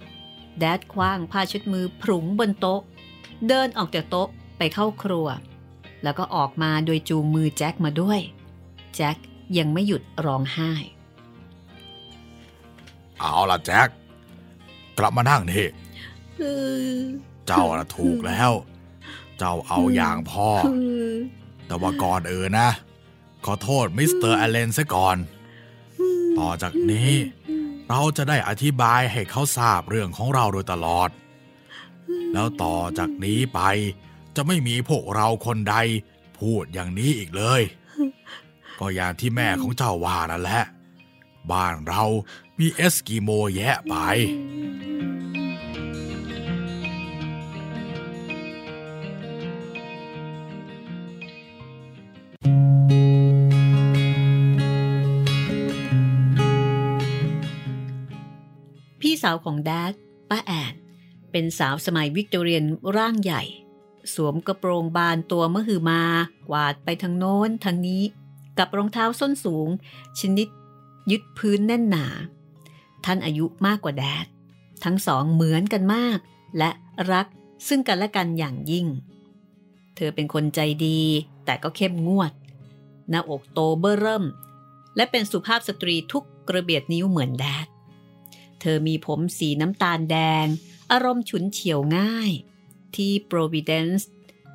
[0.58, 2.80] แดดคว้างผ้าช็ดมือผุงบนโต๊ะ
[3.48, 4.28] เดินออกจากโต๊ะ
[4.74, 5.26] เข้าครัว
[6.02, 8.20] แล้วก็ออกมาโดยจูงมือแจ็คมาด้วย
[8.96, 9.16] แจ็ค
[9.58, 10.72] ยังไม่หยุดร้องไห้
[13.18, 13.88] เอาล่ะแจ็ค
[14.98, 15.66] กลับมานั่งนี่
[17.46, 18.52] เจ้าละถูกแล้ว
[19.38, 20.48] เจ้าเอาอย่างพ่อ
[21.66, 22.68] แต่ว่าก่อนเออนะ
[23.44, 25.16] ขอโทษมิสเตอร์อัลเลนซะก่อน
[26.38, 27.10] ต่อจากนี้
[27.88, 31.10] เราจะได้อธิบายให้เขาทราบเรื่องของเราโดยตลอด
[32.32, 33.60] แล้วต่อจากนี้ไป
[34.36, 35.76] จะไม่มีพวกเราคนใด
[36.38, 37.62] พูดอย่างนี้อีกเลย
[38.78, 40.62] ก็อย่างที่แม่ของเจ้าว่านั่นแหละ
[41.50, 42.04] บ้านเรา
[42.58, 43.94] มีเอสกิโมแยะไป
[59.00, 59.92] พี่สาวของแด๊ด
[60.30, 60.74] ป้าแอน
[61.30, 62.64] เป็นสาวสมัยวิกตอเรียน
[62.96, 63.42] ร่างใหญ่
[64.14, 66.02] สวมกระโปรงบานตัวมะฮือมา
[66.48, 68.02] กวาดไปทางโน้นทางนี้
[68.58, 69.68] กับรองเท้าส้นสูง
[70.20, 70.48] ชนิด
[71.10, 72.06] ยึดพื้นแน่นหนา
[73.04, 74.26] ท่านอายุมากกว่าแดด
[74.84, 76.18] ทั้งสองเหมือนกันมาก
[76.58, 76.70] และ
[77.12, 77.26] รัก
[77.68, 78.86] ซึ่งกันและกันอย่างยิ่ง
[79.96, 81.00] เธอเป็นคนใจดี
[81.44, 82.32] แต่ก็เข้มงวด
[83.10, 84.24] หน้าอกโตเบ้อเริ่ม
[84.96, 87.66] และเป็นสุภาพสตรีทุกกระเบียดนิ้วเหมือนแดด
[88.60, 90.46] เธอมีผมสีน้ำตาลแดง
[90.92, 92.30] อารมณ์ฉุนเฉียวง่าย
[92.96, 94.02] ที่ Providence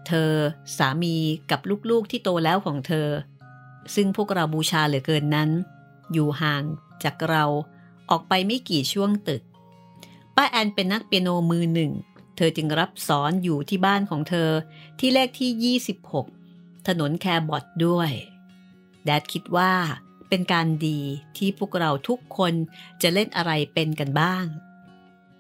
[0.08, 0.32] เธอ
[0.78, 1.16] สามี
[1.52, 3.08] กับลูกๆที่โตแล้วของเธอ
[3.96, 5.50] ซึ่งพวกเราบูชาเหลือเกินนั้น
[6.14, 6.64] อยู่ห่าง
[7.04, 7.44] จากเรา
[8.10, 9.42] ออกไปไม่กี่ช่วงตึก
[10.36, 11.92] ป้าแอนเป็นนักเปียโนมือหนึ่ง
[12.36, 14.50] เธอจึงรับสอนอยู่ที่บ้านของเธอ
[15.00, 15.78] ที่เลขที่
[16.44, 18.12] 26 ถนนแคร์บอทด้วย
[19.06, 19.74] แดดคิดว่า
[20.30, 21.00] เป็นการดี
[21.38, 22.54] ที่พวกเราทุกคน
[23.02, 24.46] จะเล่นอะไรเป็นกันบ้าง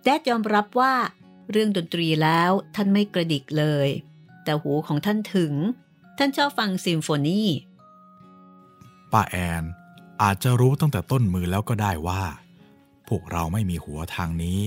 [0.03, 0.93] แดดยอมรับว่า
[1.51, 3.89] เรื่องดนตรีแล้วท่านไม่กระดิกเลย
[4.43, 5.53] แต่หูของท่านถึง
[6.17, 7.43] ท่านชอบฟังซิมโฟนี
[9.11, 9.63] ป้าแอน
[10.21, 12.23] อาจจะรู้ตั้งแต่ต้นมือแล้วก็ได้ว่า
[13.07, 14.59] พวกเราไม่มีหัวทางนี้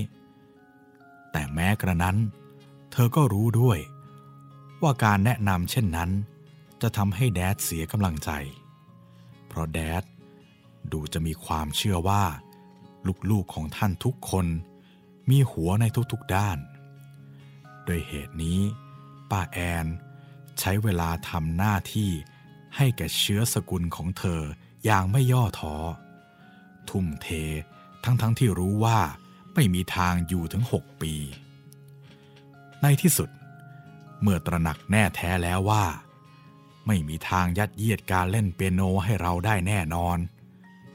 [1.33, 2.17] แต่แม้กระนั้น
[2.93, 3.79] เธอก็รู้ด้วย
[4.83, 6.11] ว่าการแนะนำเช่นนั้น
[6.83, 8.31] จะทำให้แดดเสียกำลังใจ
[9.49, 10.03] เพราะแดด
[10.93, 12.25] ดูจะมีความเชื่อว่า
[13.31, 14.47] ลูกๆของท่านทุกคน
[15.31, 16.59] มีหัวในทุกๆด้าน
[17.85, 18.61] โดยเหตุนี้
[19.31, 19.87] ป้าแอน
[20.59, 22.11] ใช้เวลาทำหน้าที่
[22.77, 24.43] ให้แก่เชื้อสกุลของเธอ
[24.85, 25.77] อย่างไม่ย่อท้อ
[26.91, 27.29] ทุ่มเท
[28.05, 29.01] ทั้งๆทที่รู้ว่า
[29.55, 31.15] ไม่มีทางอยู่ถึงหกปี
[32.83, 33.31] ในที่สุด
[34.21, 35.85] เมื่อตระหนักแน่แท้แล้วว่า
[36.87, 40.19] ไม่มีทางยัดเยียดการเล่นเปียโนให้เราได้แน่นอน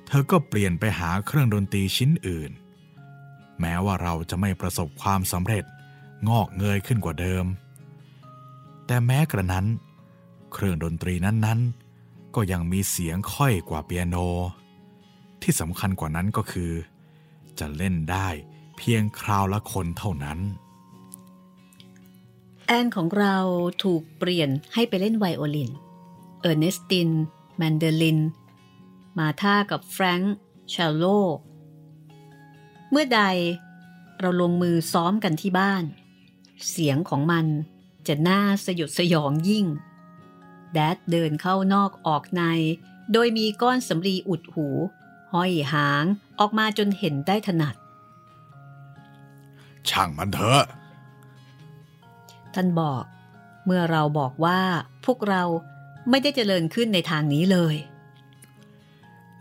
[0.08, 2.52] เธอก็เปลี่ยนไปหาเครื่องดนตรีชิ้นอื่น
[3.60, 5.66] แม้ว่าเราจะไม่ประสบความสำเร็จ
[6.30, 7.46] งอกเงยขึ้นกว่าเดิม
[8.86, 9.66] แต่แม้กระนั้น
[10.54, 14.16] เครื่องดนตรีนั้นๆ ก็ยังมีเสียงค่อยกว่าเปียโน
[15.42, 16.72] ที่สำคัญกว่านั้นก็คือ
[17.60, 18.28] จะเล่นได้
[18.78, 20.40] เพียงคราวละคนเท่านั้น
[22.66, 23.36] แอนของเรา
[23.84, 25.72] ถูกเปลี่ยนให้ไปเล่นไวโอลิน
[26.42, 27.10] เออร์เนสติน
[27.58, 28.20] แมนโดลิน
[29.18, 31.04] มาร์ธากับแฟรงค์เชลโล
[32.92, 33.22] เมื่อใด
[34.20, 35.84] เราลงมือซ้อมกันที่บ้าน
[36.70, 37.46] เสียงของมัน
[38.08, 39.66] จะน่าสยดสยองยิ่ง
[40.74, 42.44] แด๊ดเดินเข้านอกออกใน
[43.14, 44.68] โดยมีก้อนสำลีอุดหู
[45.34, 46.06] ห้อยหาง
[46.40, 47.76] ออกมาจนเห็นได้ถนัด
[49.90, 50.64] ช่างมันเถอะ
[52.54, 53.04] ท่านบอก
[53.66, 54.60] เมื่อเราบอกว่า
[55.06, 55.44] พวกเรา
[56.10, 57.76] ไม่ได้เจริญขึ้นในทางนี้เลย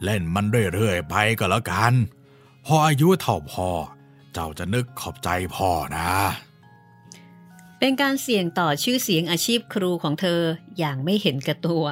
[0.05, 1.95] เล่นมันเรื่อยๆไปก็แล้วกัน
[2.67, 3.69] พออายุเท่าพ่อ
[4.33, 6.11] เจ้าจะนึกขอบใจพ่อนะ
[7.79, 10.41] เป็นการเสี่ยงต่อชื่อเสียงอาชีพครูของเธอ
[10.79, 11.85] อย่างไม่เห็นแก่ตัว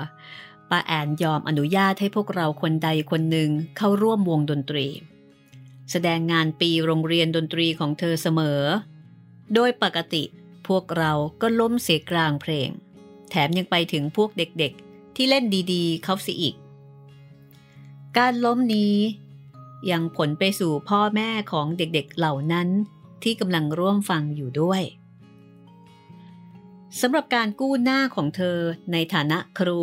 [0.71, 4.87] ป้าแอนยอมอนุญาตให้พวกเราคนใดคนหนึ่งเข้าร่วมวงดนตรี
[5.91, 8.63] แสดงงานปีโรงเรียนดนตรีของเธอเสมอ
[9.55, 10.25] โดยปกติ
[10.69, 12.69] พวกเราก็ล้มเสียกลางเพลง
[13.31, 16.55] แถมยังไปถึงพวกเด็กๆ ที่เล่นดีๆ เขาเสียอีก
[18.17, 18.97] การล้มนี้
[19.91, 22.69] ยังผลไปสู่พ่อแม่ของเด็กๆเหล่านั้น
[23.23, 24.83] ที่กำลังร่วมฟังอยู่ด้วย
[27.01, 28.59] สำหรับการกู้หน้าของเธอ
[28.93, 29.83] ในฐานะครู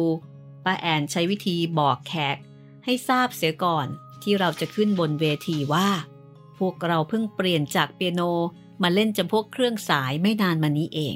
[0.66, 2.38] ป้าแอนใช้วิธีบอกแขก
[2.86, 3.88] ให้ทราบเสียก่อน
[4.24, 5.90] ที่เราจะขึ้นบนเวทีว่า
[6.58, 8.22] พวกเราเพิ่งเปลี่ยนจากเปียโน
[8.84, 11.16] มาเล่นจำพวกเครื่องสายไม่นานมานี้เอง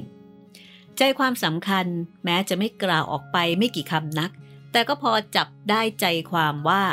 [0.98, 1.86] ใจความสำคัญ
[2.24, 4.32] แม้จะไม่กล่าวออกไปไม่กี่คำนัก
[4.72, 6.84] แต่ก็พอจับได้ใจความว่า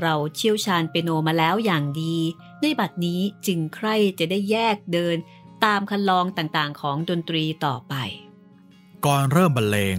[0.00, 2.16] เราเชี่ยวชาญเปียโนมาแล้วอย่างดี
[2.60, 5.16] ในบัดนี้จึงใคร่จะได้แยกเดิน
[5.64, 7.94] ตามคันลองต่างๆ ของดนตรีต่อไป
[9.06, 9.98] ก่อนเริ่มบรรเลง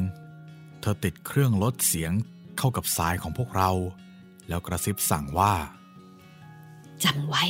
[0.82, 2.12] เธอติดเครื่องลดเสียง
[2.58, 3.72] เข้ากับสายของพวกเรา
[4.48, 5.54] แล้วกระซิบสั่งว่า
[7.04, 7.44] จำไว้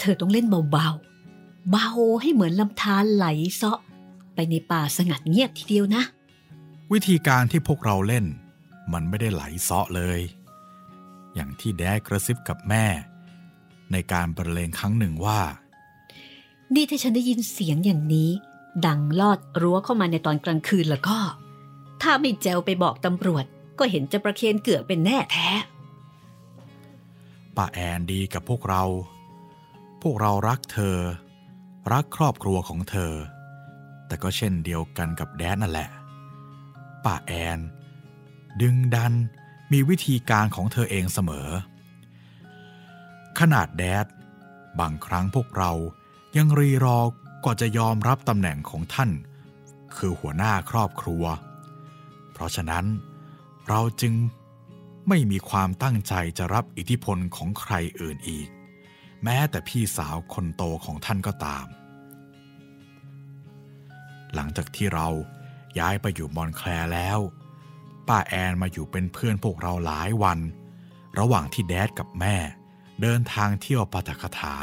[0.00, 3.80] เธอต้องเล่นเบาๆเบาให้เหมือนลำธารไหลเซาะ
[4.34, 6.02] ไปในป่าสงัดเงียบทีเดียวนะ
[6.92, 8.26] วิธีการที่พวกเราเล่น
[8.92, 10.20] มันไม่ได้ไหลเซาะเลย
[11.34, 12.86] อย่างที่แดกระซิบกับแม่
[13.92, 15.40] ในการบรรเลงครั้งหนึ่งว่า
[16.74, 18.30] นี่ถ้าฉันได้ยินเสียงอย่างนี้
[18.86, 21.18] ดังลอดรั้วเข้ามาในตอนกลางคืนแล้วก็
[22.02, 23.44] ถ้าไม่แจวไปบอกตำรวจ
[23.78, 25.48] ก็เห็นจะประเคนเกือกเป็นแน่แท้
[27.56, 28.84] ป้าแอนดีกับพวกเรา
[30.02, 30.98] พวกเรารักเธอ
[31.92, 33.12] รักครอบครัวของเธอ
[34.06, 35.90] แต่ก็เช่นเดียวกันกับแดนนั่นแหละ
[37.04, 37.58] ป้าแอน
[38.60, 39.12] ดึงดัน
[39.72, 41.48] มีวิธีการของเธอเองเสมอ
[43.38, 44.06] ขนาดแดด
[44.80, 45.72] บางครั้งพวกเรา
[46.36, 47.00] ยังรีรอ
[47.44, 49.10] กว่าจะยอมรับตำแหน่งของท่าน
[49.96, 51.24] คือหัวหน้าครอบครัว
[52.32, 52.84] เพราะฉะนั้น
[53.68, 54.14] เราจึง
[55.08, 58.48] ไม่มีความตั้งใจจะรับอิทธิพลของใครอื่นอีก
[59.24, 61.66] แม้แต่พี่สาวคนโตของท่านก็ตาม
[64.34, 65.08] หลังจากที่เรา
[65.78, 67.18] ย้ายไปอยู่มอนแคลแล้ว
[68.08, 70.38] ป้าแอนมาอยู่เป็นเพื่อนพวกเราหลายวัน
[71.18, 72.36] ระหว่างที่แดดกับแม่
[73.02, 74.54] เดินทางเที่ยวปาฐกถา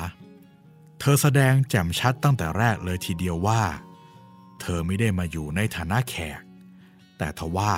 [1.05, 3.63] เธอแสดงแจ่มชัดตั้งแต่แรกเลยทีเดียวว่า
[4.61, 6.41] เธอไม่ได้มาอยู่ในฐานะแขก
[7.17, 7.73] แต่ทว่า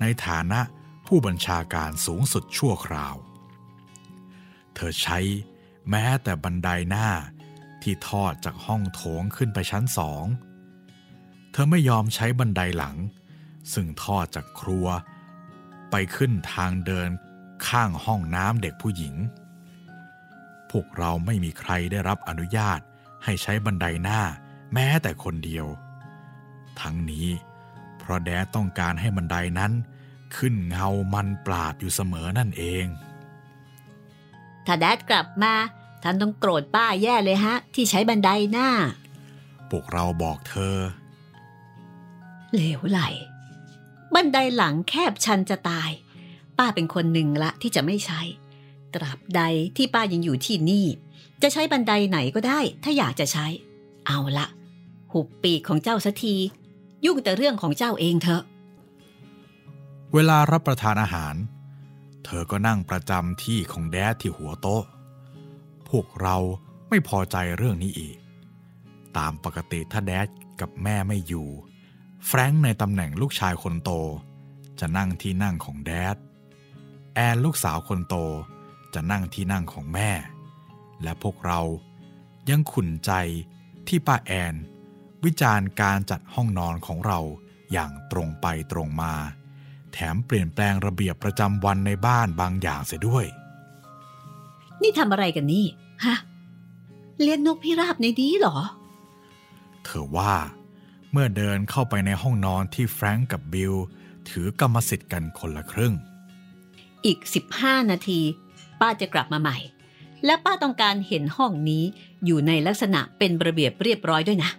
[0.00, 0.60] ในฐานะ
[1.06, 3.16] ผู้บัญชาการสูงสุดชั่วคราว
[4.74, 5.18] เธอใช้
[5.90, 7.08] แม้แต่บันไดหน้า
[7.82, 10.24] ที่ทอดจากห้องโถงขึ้นไปชั้นสอง
[11.52, 12.96] เธอไม่ยอมใช้บันไดหลัง
[13.72, 14.86] ซึ่งทอดจากครัว
[15.90, 17.08] ไปขึ้นทางเดิน
[17.68, 19.16] ข้างห้องน้ำเด็กผู้หญิง
[20.84, 22.80] กเราไม่มีใครได้รับอนุญาต
[23.24, 24.20] ให้ใช้บันไดหน้า
[24.74, 25.66] แม้แต่คนเดียว
[26.80, 27.28] ทั้งนี้
[27.98, 29.72] เพราะแดดต้องการให้บันไดนั้น
[30.36, 32.86] ขึ้นเงามันปราบอยู่เสมอนั่นเอง
[34.66, 35.54] ถ้าแดดกลับมา
[36.02, 38.68] ท่านต้องโกรธป้าแย่เลยฮะ ที่ใช้บันไดหน้า
[39.70, 40.76] พวกเราบอกเธอ
[42.54, 43.00] เลวไหล
[44.14, 45.90] บันไดหลังแคบชันจะตาย
[46.58, 48.20] ป้าเป็นคนหนึ่งละที่จะไม่ใช้
[48.94, 49.42] ตราบใด
[49.76, 50.86] ที่ป้ายังอยู่ที่นี่
[51.42, 53.46] จะใช้บันไดไหนก็ได้ ถ้าอยากจะใช้
[54.06, 54.46] เอาละ
[55.12, 56.34] หุบปีกของเจ้าสักที
[57.04, 58.42] ยุ่งแต่เรื่องของเจ้าเองเถอะ
[60.14, 61.34] เวลารับประทานอาหาร
[62.24, 64.84] เธอก็นั่งประจำที่ของแดดที่หัวโต๊ะ
[65.88, 66.36] พวกเรา
[66.88, 68.16] ไม่พอใจเรื่องนี้อีก
[69.16, 70.26] ตามปกติถ้าแดด
[70.60, 71.48] กับแม่ไม่อยู่
[72.26, 73.90] แฟรงค์ในตำแหน่งลูกชายคนโต
[74.80, 76.16] จะนั่งที่นั่งของแดด
[77.14, 78.14] แอนลูกสาวคนโต
[78.96, 80.10] จะนั่งที่นั่งของแม่
[81.02, 81.60] และพวกเรา
[82.50, 83.12] ยังขุนใจ
[83.88, 84.54] ที่ป้าแอน
[85.24, 87.20] วิจารณ์การจัดห้องนอนของเรา
[87.72, 89.14] อย่างตรงไปตรงมา
[89.92, 93.26] แถมเปลี่ยนแปลงระเบียบประจำวันในบ้านบางอย่างเสียด้วย
[94.82, 95.66] นี่ทำอะไรกันนี่
[96.04, 96.16] ฮะ
[97.20, 98.58] เลี้ยงนกพิราบในนี้เหรอ
[99.84, 100.34] เธอว่า
[101.12, 103.74] เมื่อเดินเข้าไปในห้องนอนที่แฟรงก์กับบิล
[104.28, 105.94] ถือกรรมสิทธิ์กันคนละครึ่ง
[107.06, 107.18] อีก
[107.54, 108.20] 15 นาที
[108.80, 109.58] ป้าจะกลับมาใหม่
[110.24, 111.84] และป้าต้องการเห็นห้องนี้
[112.24, 114.50] อยู่ในลักษณะเป็นระเบียบเรียบร้อยด้วยนะ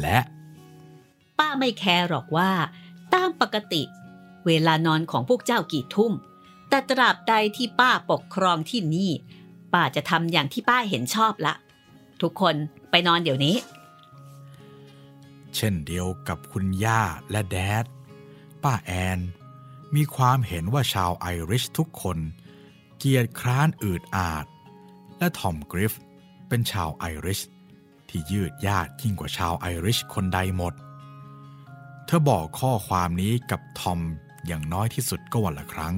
[0.00, 0.18] และ
[1.38, 2.50] ป้าไม่แคร์หรอกว่า
[3.14, 3.82] ตามปกติ
[4.46, 6.12] เวลานอนของพวกเจ้ากี่ทุ่ม
[6.68, 9.10] แต่ตราบใดที่ป้าปกครองที่นี่
[9.72, 11.54] ป้าจะทำอย่างที่ป้าเห็นชอบละ
[12.22, 12.54] ทุกคน
[12.90, 13.56] ไปนอนเดี๋ยวนี้
[15.56, 17.84] เช่นเดียวกับคุณย่าและแดด
[18.64, 19.18] ป้าแอน
[19.94, 22.18] มีความเห็นว่าชาวไอริชทุกคน
[22.98, 24.46] เกียรคร้านอืดอาด
[25.18, 25.94] และทอมกริฟ
[26.48, 27.40] เป็นชาวไอริช
[28.08, 30.74] ที่ยืดยาดยิ่งกว่าชาวไอริชคนใดหมด
[32.06, 34.00] เธอบอกข้อความนี้กับทอม
[34.46, 35.94] อย่างน้อยที่สุดก็วันละครั้ง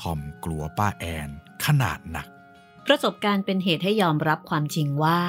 [0.00, 1.28] ทอมกลัวป้าแอน
[1.64, 2.26] ขนาดหนัก
[2.86, 5.20] ประสบการณ์เป็นเหตุให้ยอมรับความจริงว่า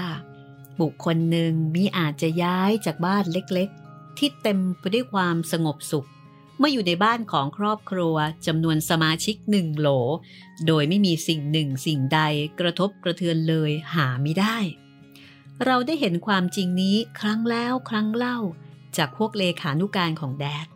[0.82, 6.08] บุคคลหนึ่งมีอาจจะย้ายจากบ้านเล็กๆ ที่เต็มไปด้วยความสงบสุข
[6.58, 8.16] เมื่ออยู่ในบ้านของครอบครัว
[8.46, 9.90] จำนวนสมาชิกหนึ่งโหล
[10.68, 12.22] โดยไม่มีสิ่งหนึ่งสิ่งใด
[12.60, 14.58] กระทบกระเทือนเลยหาไม่ได้
[15.66, 18.38] เราได้เห็นความจริงนี้ครั้งแล้วครั้งเล่า
[18.98, 20.68] จากพวกเลขานุการของแดด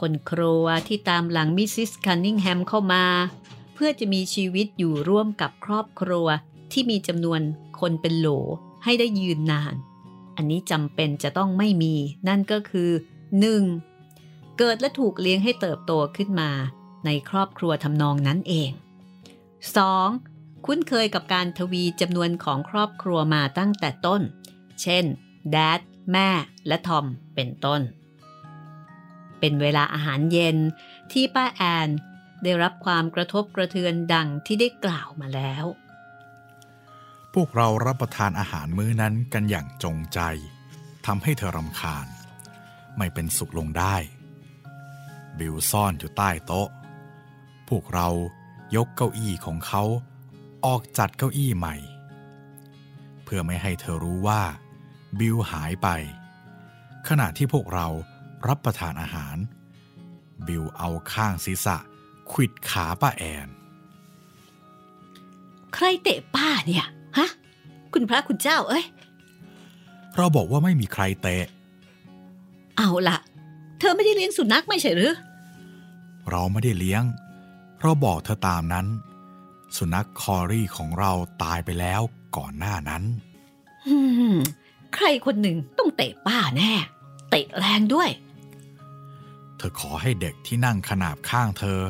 [0.00, 3.04] คนครัวที่ตามหลังมิสซิสคันนิงแฮมเข้ามา
[3.74, 6.26] เพื่อจะมีชีวิตอยู่ร่วมกับครอบครัว
[6.72, 7.40] ที่มีจำนวน
[7.80, 8.28] คนเป็นโหล
[8.84, 9.74] ให้ได้ยืนนาน
[10.36, 11.94] อันนี้จำเป็นจะต้องไม่มี
[12.28, 12.90] นั่นก็คือ
[13.46, 13.95] 1.
[14.58, 16.50] เกิดและถูกเลี้ยงให้เติบโตขึ้นมา
[17.06, 18.70] ในครอบครัวทำนองนั้นเอง
[20.08, 20.66] 2.
[20.66, 24.22] คุ้นเคยกับการทวีจำนวนของครอบครัวมาตั้งแต่ต้น
[24.82, 25.04] เช่น
[25.50, 25.80] แดด
[26.12, 26.28] แม่
[26.66, 27.80] และทอม เป็นต้น
[29.38, 30.56] เป็นเวลาอาหารเย็น
[31.12, 31.88] ที่ป้าแอน
[32.42, 35.64] ได้รับความกระทบกระเทือนดังที่ได้กล่าวมาแล้ว
[37.34, 40.20] พวกเรารับประทานอาหารมื้อนั้นกันอย่างจงใจ
[41.06, 42.06] ทำให้เธอรำคาญ
[42.96, 43.96] ไม่เป็นสุขลงได้
[45.38, 46.68] บิลซ่อนอยู่ใต้โต๊ะ
[47.68, 48.08] พวกเรา
[48.76, 49.82] ยกเก้าอี้ของเขา
[50.66, 51.76] ออกจัดเก้าอี้ใหม่
[53.24, 54.42] เพื่อไม่ให้เธอรู้ว่า
[55.18, 55.88] บิลหายไป
[57.08, 57.86] ขณะที่พวกเรา
[58.46, 59.36] รับประทานอาหาร
[60.46, 61.76] บิลเอาข้างศีรษะ
[62.30, 63.48] ขวิดขาป้าแอน
[65.74, 66.86] ใครเตะป้าเนี่ย
[67.18, 67.28] ฮะ
[67.92, 68.84] คุณพระคุณเจ้าเอ้ย
[70.16, 71.44] เราบอกว่าไม่มีใครเตะ
[72.76, 75.12] เอาละเธอไม่ได้เลี้ยงสุนัขไม่ใช่หรือ
[76.30, 77.02] เราไม่ได้เลี้ยง
[77.80, 78.86] เราบอกเธอตามนั้น
[79.76, 82.00] สุนัขคอรี่ของเราตายไปแล้ว
[82.36, 83.02] ก่อนหน้านั้น
[83.86, 83.96] อื
[84.34, 84.36] ม
[84.94, 86.72] ใครคนหนึ่งต้องเตะป้าแน่
[87.30, 88.10] เตะแรงด้วย
[89.56, 91.80] เธอขอให้เด็กที่นั่งขนาบข้างเธอ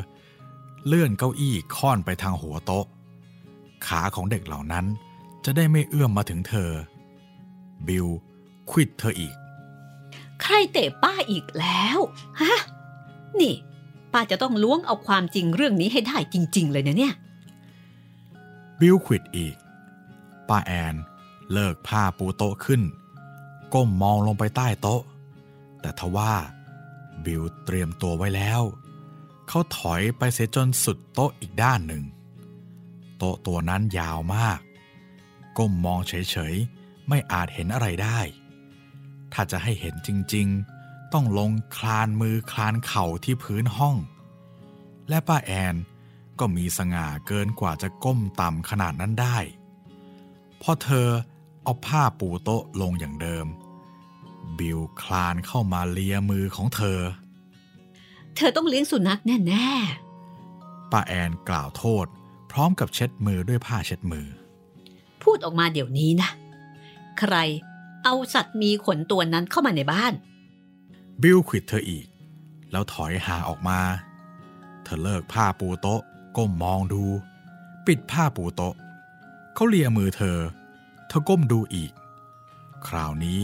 [0.87, 2.87] เลื่อนเก้าอี้ค่อนไปทางหัวโต๊ะ
[3.87, 4.85] ขาของเด็กเหล่านั้น
[5.45, 6.71] จะได้ไม่เอื้อมมาถึงเธอ
[7.87, 8.07] บิล
[8.71, 9.35] ควิดเธออีก
[10.43, 11.99] ใครเตะป้าอีกแล้ว
[12.41, 12.57] ฮะ
[13.41, 13.55] นี่
[14.13, 17.15] ป้าจะต้องล้วงเอาความจริงเรื่องนี้ให้ได้จริง ๆ เลยนะเนี่ย
[18.81, 19.55] บิลควิดอีก
[20.49, 20.95] ป้าแอน
[21.53, 22.83] เลิกผ้าปูโต๊ะขึ้น
[23.75, 25.03] ก้มมองลงไปใต้โต๊ะ
[25.81, 26.33] แต่ทว่า
[27.25, 28.63] บิลเตรียมตัวไว้แล้ว
[29.49, 32.05] เขาถอยไปเสียจนสุดโต๊ะอีกด้านหนึ่ง
[33.19, 34.59] โต๊ะตัวนั้นยาวมาก
[35.59, 38.19] ก้มมองเฉยๆ ไม่อาจเห็นอะไรได้
[39.39, 43.97] ถ้าจะให้เห็นจริงๆ ต้องลงคลานมือคลานเข่าที่พื้นห้อง
[45.09, 45.75] และป้าแอน
[46.39, 49.39] ก็มีสง่าเกินกว่าจะก้มต่ำขนาดนั้นได้
[50.63, 51.09] พอเธอ
[51.63, 53.47] เอาผ้าปูโต๊ะลงอย่างเดิม
[54.59, 57.01] บิลคลานเข้ามาเลียมือของเธอ
[58.37, 59.69] เธอต้องเลี้ยงสุนัขแน่
[60.93, 62.07] ป้าแอนกล่าวโทษ
[62.51, 66.31] พร้อมกับเช็ดมือด้วยผ้าเช็ดมือๆพูดออกมาเดี๋ยวนี้นะ
[67.21, 67.37] ใคร
[68.09, 70.13] เอาสัตว์มีขนตัวนั้นเข้ามาในบ้าน
[71.23, 72.07] บิลขวิดเธออีก
[72.71, 73.81] แล้วถอยห่างออกมา
[74.85, 76.01] เธอเลิกผ้าปูโต๊ะ
[76.37, 77.05] ก้มมองดู
[77.87, 78.75] ปิดผ้าปูโต๊ะ
[79.55, 80.39] เขาเลียมือเธอ
[81.09, 81.93] เธอก้มดูอีก
[82.87, 83.43] คราวนี้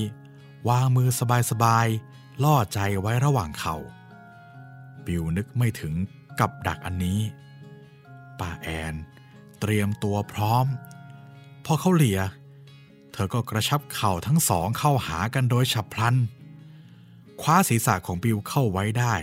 [0.68, 1.08] วางมือ
[1.50, 3.76] สบายๆล่อใจไว้ระหว่างเขา่า
[5.06, 5.94] บิลนึกไม่ถึง
[6.40, 7.20] กับดักอันนี้
[8.38, 8.94] ป้าแอน
[9.60, 10.66] เตรียมตัวพร้อม
[11.64, 12.20] พอเขาเลีย
[13.12, 16.16] เธอก็กระชับเข่าทั้งสองเข้าหากันโดยฉับพลัน
[17.40, 19.14] คว้าศีรษะของบิลเข้าไว้ได้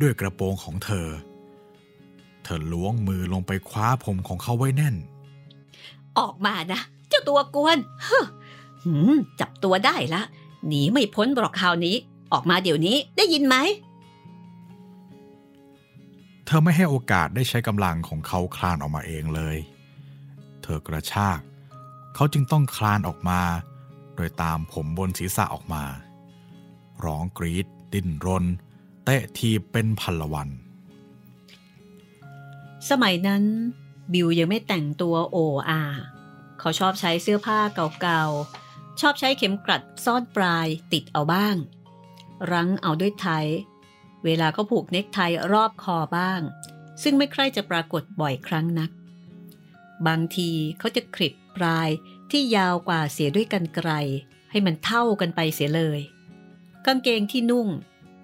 [0.00, 1.08] ด้วยกระโปรงของเธอ
[2.42, 4.96] เธอล้วงมือลงไปคว้าผมของเขาไว้แน่น
[6.18, 8.24] ออกมานะ เจ้าตัวกวนฮะ
[8.84, 10.22] หืมจับตัวได้ละ
[10.66, 11.96] หนีไม่พ้นหรอกคราวนี้
[12.32, 13.56] ออกมาเดี๋ยวนี้ได้ยินไหม
[16.46, 19.56] เธอไม่ให้โอกาสได้ใช้กำลังของเขาคลานออกมาเองเลย
[20.62, 21.40] เธอกระชาก
[22.14, 23.40] เขาจึงต้องคลานออกมา
[24.16, 25.84] โดยตามผมบนศีรษะออกมา
[27.04, 28.44] ร้องกรีด ดิ้นรน
[29.04, 30.48] เตะทีเป็นพันละวัน
[32.90, 33.44] สมัยนั้น
[34.12, 35.36] บิวยังไม่แต่งตัวโอ
[35.68, 35.82] อา
[36.58, 37.58] เขาชอบใช้เสื้อผ้า
[38.02, 41.56] เก่าๆ ชอบใช้เข็มกลัดซ่อนปลายติดเอาบ้าง
[42.52, 43.28] รั้งเอาด้วยไท
[44.24, 45.18] เวลาก็ผูกเน็กไท
[45.52, 46.40] รอบคอบ้าง
[47.02, 48.90] ซึ่งไม่ใครจะปรากฏบ่อยครั้งนัก
[50.06, 51.88] บางทีเขาจะคลิป ปลาย
[52.30, 53.90] ที่ยาวกว่าเสียด้วยกันไกล
[54.50, 56.00] ให้มันเท่ากันไปเสียเลย
[56.86, 57.68] กางเกงที่นุ่ง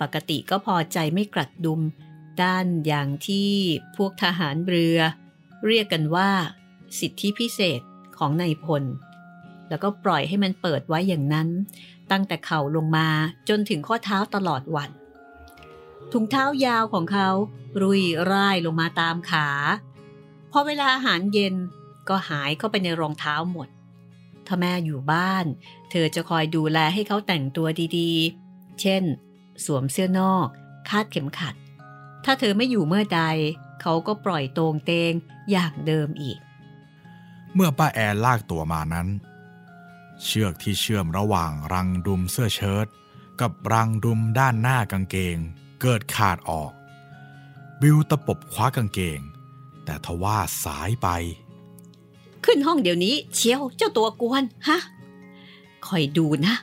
[0.01, 1.81] ปกติก็พอใจไม่กลัดดุม
[2.43, 3.51] ด้านอย่างที่
[3.97, 4.99] พวกทหารเรือ
[5.67, 6.31] เรียกกันว่า
[6.99, 7.81] สิทธิพิเศษ
[8.19, 8.85] ของนายพล
[9.69, 11.49] แล้วก็ปล่อยให้มันเปิดไว้อย่างนั้น
[12.11, 13.09] ตั้งแต่เข่าลงมา
[13.49, 14.91] จนถึงข้อเท้าตลอดวัน
[16.13, 17.29] ถุงเท้ายาวของเขา
[17.83, 19.49] รุยร่ายลงมาตามขา
[20.53, 21.55] พอเวลาอาหารเย็น
[22.09, 23.69] ก็หายเข้าไปในรองเท้าหมด
[24.47, 25.47] ถ้าแม่อยู่บ้าน
[25.91, 27.67] เธอจะคอยดูแลให้เขาแต่งตัว
[27.99, 29.03] ดีๆ เช่น
[29.65, 30.47] สวมเสื้อนอก
[30.89, 31.55] คาดเข็มขัด
[32.25, 33.23] ถ้าเธอไม่อยู่เมื่อใด
[33.83, 35.13] เขาก็ปล่อยโตงเตง
[35.51, 36.39] อย่างเดิมอีก
[37.55, 39.09] เมื่อป้าแอนลากตัวมานั้น
[40.25, 42.87] เชือกที่เชื่อมระหว่างรังดุมเสื้อเชิ้ต
[43.41, 45.39] กับรังดุมด้านหน้ากางเกง
[45.83, 46.73] เกิดขาดออก
[47.81, 49.21] บิวตะปบคว้ากางเกง
[49.85, 51.09] แต่ทว่าสายไป
[52.45, 54.79] ขึ้นห้องเดี๋ยวนี้ เชียวเจ้าตัวกวนฮะ
[55.87, 56.55] คอยดูนะ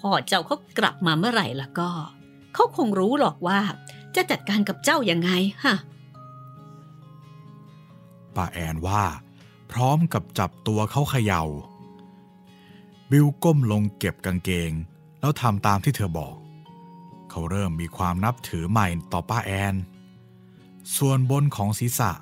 [0.00, 1.90] พ่อเจ้าเขากลับมาเมื่อไหร่ละก็
[2.54, 3.60] เขาคงรู้หรอกว่า
[4.14, 5.30] จะจัดการกับเจ้ายังไง
[5.64, 5.74] ฮะ
[8.36, 9.04] ป้าแอนว่า
[9.70, 11.42] พร้อมกับจับตัวเขาเขยา่า
[13.10, 14.72] บิวก้มลงเก็บกางเกง
[15.20, 16.36] แล้วทำตามที่เธอบอก
[17.30, 19.74] เขาเริ่มมีความนับถือใหม่ต่อป้าแอน
[20.96, 22.12] ส่วนบนของศีรษะ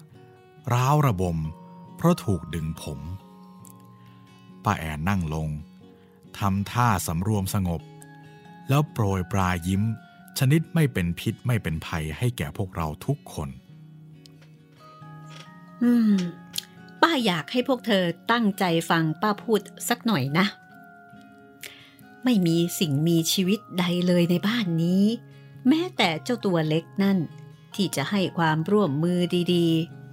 [0.73, 1.39] ร้าวระบม
[1.97, 3.01] เพราะถูกดึงผม
[4.65, 5.49] ป้าแอนนั่งลง
[6.39, 7.83] ทำท่าสำรวมสงบ
[8.69, 9.83] แล้วโปรยปลายยิ้ม
[10.39, 13.49] ชนิดไม่เป็นพิษไม่เป็นภัยให้แก่พวกเราทุกคน
[15.83, 16.17] อืม
[17.03, 20.47] ป้าอยากให้พวกเธอตั้งใจฟังป้าพูดสักหน่อยนะ
[22.25, 25.05] ไม่มีสิ่งมีชีวิตใดเลยในบ้านนี้
[25.69, 27.19] แม้แต่เจ้าตัวเล็กนั่น
[27.75, 29.21] ที่จะให้ความร่วมมือ
[29.55, 30.04] ดี ๆ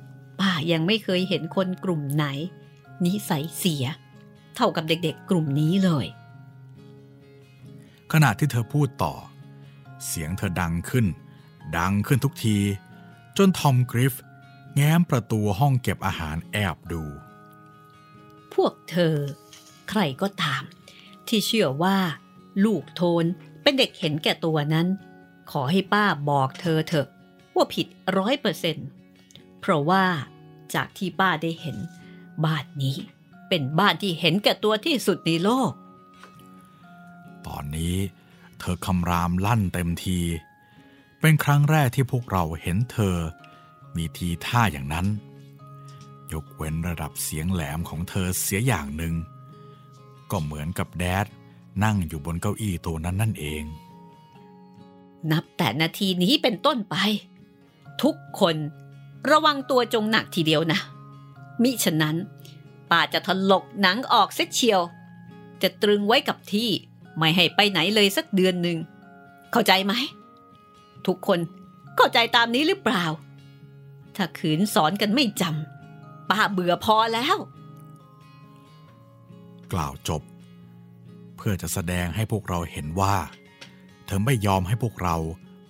[0.41, 2.25] ป้ายังไม่เคยเห็นคนกลุ่มไหน
[3.05, 3.85] นิสัยเสีย
[4.55, 6.05] เท่ากับเด็กๆ กลุ่มนี้เลย
[8.11, 9.13] ขณะที่เธอพูดต่อ
[10.05, 11.05] เสียงเธอดังขึ้น
[11.77, 12.57] ดังขึ้นทุกที
[13.37, 14.13] จนทอมกริฟ
[14.75, 17.03] แง้มประตูห้องเก็บอาหารแอบดู
[18.53, 19.15] พวกเธอ
[19.89, 20.63] ใครก็ตาม
[21.27, 21.97] ที่เชื่อว่า
[22.65, 23.25] ลูกโทน
[23.61, 24.87] เป็นเด็กเห็นแก่ตัวนั้น
[25.51, 27.07] ขอให้ป้าบอกเธอเถอะ
[27.55, 27.87] ว่าผิด
[28.17, 28.87] ร้อยเปอร์เซ็นต์
[29.61, 30.03] เพราะว่า
[30.75, 31.77] จากที่ป้าได้เห็น
[32.45, 32.95] บ้านนี้
[33.49, 35.71] เป็นบ้านที่เห็นแก่ตัวที่สุดในโลก
[37.47, 37.95] ตอนนี้
[38.59, 40.19] เธอคำรามลั่นเต็มที
[41.19, 43.17] เป็นครั้งแรกที่พวกเราเห็นเธอ
[43.95, 45.07] มีทีท่าอย่างนั้น
[46.33, 49.13] ยกเว้นระดับเสียงแหลมของเธอเสียอย่างหนึ่ง
[50.31, 51.25] ก็เหมือนกับแดด
[51.83, 53.63] นั่งอยู่บนเก้าอี้ตัวนั้นนั่นเอง
[55.31, 56.95] นับแต่นาทีนี้เป็นต้นไป
[58.01, 58.55] ทุกคน
[59.29, 60.79] ระวังตัวจงหนักทีเดียวนะ
[61.63, 62.15] มิฉะนั้น
[62.91, 64.81] ป้าจะถลกหนังออกเสียเชียว
[65.61, 66.69] จะตรึงไว้กับที่
[67.17, 68.77] ไม่ให้ไปไหนเลยสักเดือนหนึ่ง
[69.51, 69.93] เข้าใจไหม
[71.07, 71.39] ทุกคน
[71.97, 73.05] เข้าใจตามนี้หรือเปล่า
[74.15, 77.37] ถ้าขืนสอนกันไม่จำป้าเบื่อพอแล้ว
[79.73, 80.21] กล่าวจบ
[81.37, 83.15] เพื่อจะแสดงให้พวกเราเห็นว่า
[84.05, 85.17] เธอไม่ยอมให้พวกเรา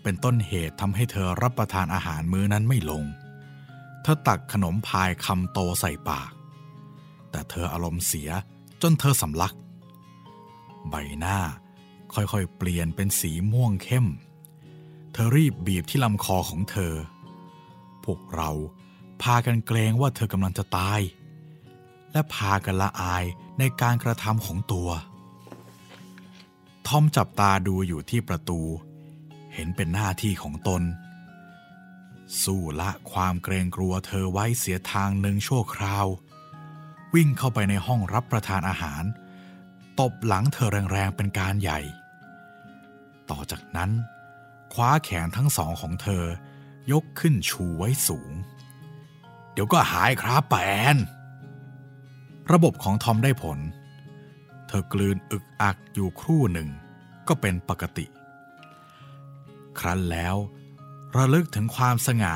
[0.03, 3.03] เป็นต้นเหตุทำให้เธอรับประทานอาหารมื้อนั้นไม่ลง
[4.01, 6.31] เธอตักขนมพายคำโตใส่ปาก
[7.31, 8.29] แต่เธออารมณ์เสีย
[8.81, 9.55] จนเธอสำลัก
[10.89, 11.37] ใบหน้า
[12.13, 14.05] ค่อยๆ เปลี่ยนเป็นสีม่วงเข้ม
[15.13, 16.93] เธอรีบบีบที่ลำคอของเธอ
[18.03, 18.49] พวกเรา
[19.21, 21.01] พากันเกรงว่าเธอกำลังจะตาย
[22.11, 23.25] และพากันละอาย
[23.59, 24.89] ในการกระทำของตัว
[26.87, 28.59] ทอมจับตาดูอยู่ที่ประตู
[29.53, 30.81] เห็นเป็นหน้าที่ของตน
[32.43, 36.07] สู้ละความเกรงกลัวเธอไว้เสียทางหนึ่งชั่วคราว
[37.13, 39.03] วิ่งเข้าไปในห้องรับประทานอาหาร
[39.99, 41.79] ตบหลังเธอแรงๆเป็นการใหญ่
[43.29, 43.91] ต่อจากนั้น
[44.73, 46.23] คว้าแขนทั้งสองของเธอ
[46.91, 48.31] ยกขึ้นชูไว้สูง
[49.53, 50.97] เดี๋ยวก็หายครับป้าแอน
[52.51, 53.59] ระบบของทอมได้ผล
[54.67, 56.69] เธอกลืนอึกอักอยู่ครู่หนึ่ง
[57.27, 58.05] ก็เป็นปกติ
[59.79, 60.35] ครั้นแล้ว
[61.17, 62.35] ระลึกถึงความสง่า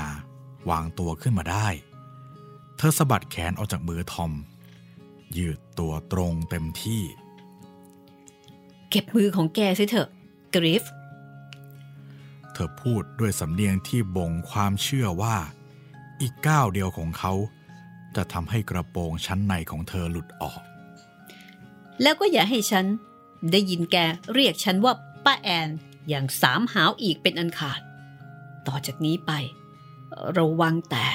[0.70, 1.68] วางตัวขึ้นมาได้
[2.78, 4.32] เธอสะบัดแขนออกจากมือทอม
[5.38, 7.02] ยืดตัวตรงเต็มที่
[8.90, 10.10] เก็บมือของแกสิเถอะ
[10.56, 10.84] กริฟ
[12.54, 15.38] เธอพูดด้วยสำเนียงที่บ่งความเชื่อว่า
[16.22, 17.34] อีกก้าวเดียวของเขา
[18.16, 20.62] จะทำให้กระโปรงชั้นในของเธอหลุดออก
[22.02, 22.86] แล้วก็อย่าให้ฉัน
[23.52, 23.98] ได้ยินแก
[24.34, 24.94] เรียกฉันว่า
[25.26, 25.70] ป้าแอน
[26.10, 27.82] อย่างสามหาวอีกเป็นอันขาด
[28.68, 29.32] ต่อจากนี้ไป
[30.38, 31.08] ระวังแต่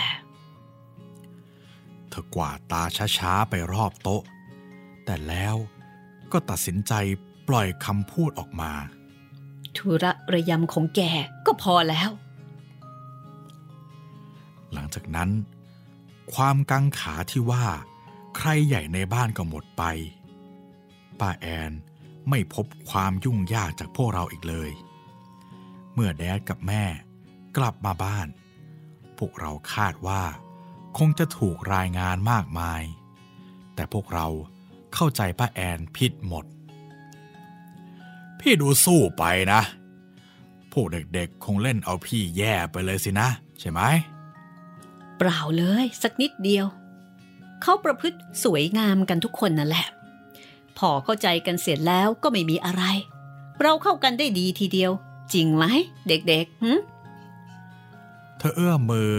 [2.08, 2.82] เธอกวาดตา
[3.18, 4.22] ช้าๆไปรอบโต๊ะ
[5.04, 5.56] แต่แล้ว
[6.32, 6.92] ก็ตัดสินใจ
[7.48, 8.72] ปล่อยคำพูดออกมา
[9.76, 11.00] ธุระระยำของแก
[11.46, 12.10] ก็พอแล้ว
[14.72, 15.30] หลังจากนั้น
[16.34, 17.66] ความกังขาที่ว่า
[18.36, 19.82] ใครใหญ่ในบ้านก็หมดไป
[21.20, 21.72] ป้าแอน
[22.28, 24.70] ไม่พบความยุ่งยากจากพวกเราอีกเลย
[25.94, 26.84] เมื่อแดดกับแม่
[27.56, 28.26] กลับมาบ้าน
[29.18, 30.22] พวกเราคาดว่า
[30.98, 32.82] คงจะถูกรายงานมากมาย
[33.74, 34.26] แต่พวกเรา
[34.94, 36.44] เข้าใจป้าแอนผิดหมด
[38.40, 39.60] พี่ดูสู้ไปนะ
[40.72, 43.28] พวกเด็กๆคงเล่นเอาพี่แย่ไปเลยสินะ
[43.60, 43.80] ใช่ไหม
[45.18, 46.66] เปล่าเลยสักนิดเดียว
[47.62, 49.86] เขาประพฤติสวยงามกันทุกคนนั่นแหละ
[50.78, 52.82] พอเข้าใจกันเสร็จแล้วก็ไม่มีอะไร
[53.62, 54.92] เราเข้ากันได้ดีทีเดียว
[55.34, 55.64] จริงไหม
[56.08, 56.72] เด็กๆหึ
[58.40, 59.12] เธอเอื้อมมือ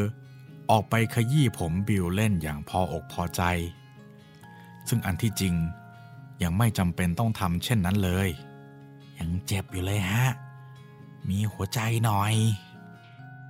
[0.70, 3.42] ออกไปขยี้ผมบิวเล่นอย่างพออกพอใจ
[4.88, 5.56] ซึ่งอันที่จริง
[6.44, 8.30] ยังไม่จำเป็นต้องทำเช่นนั้นเลย
[9.20, 10.26] ยังเจ็บอยู่เลยฮะ
[11.30, 12.34] มีหัวใจหน่อย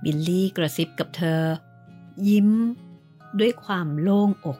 [0.02, 1.40] บิลลี่กระซิบกับเธอ
[2.28, 2.50] ยิ้ม
[3.40, 4.58] ด้วยความโล่งอก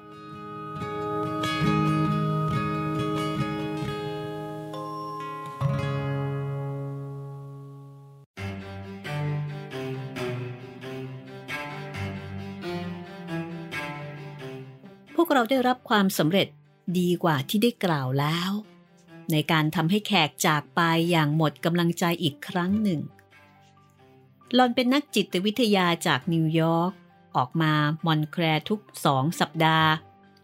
[15.35, 16.49] เราได้รับความสำเร็จ
[16.99, 18.51] ดีกว่าที่ได้กล่าวแล้ว
[19.33, 20.81] ในการทำให้แขกจากไป
[21.11, 23.01] อย่างหมดกำลังใจอีกครั้งหนึ่ง
[24.55, 26.93] หล่อนเป็นนักจิตวิทยาจากนิวยอร์ก
[27.37, 27.73] ออกมา
[28.07, 29.91] มอนต์แคลร์ทุกสองสัปดาห์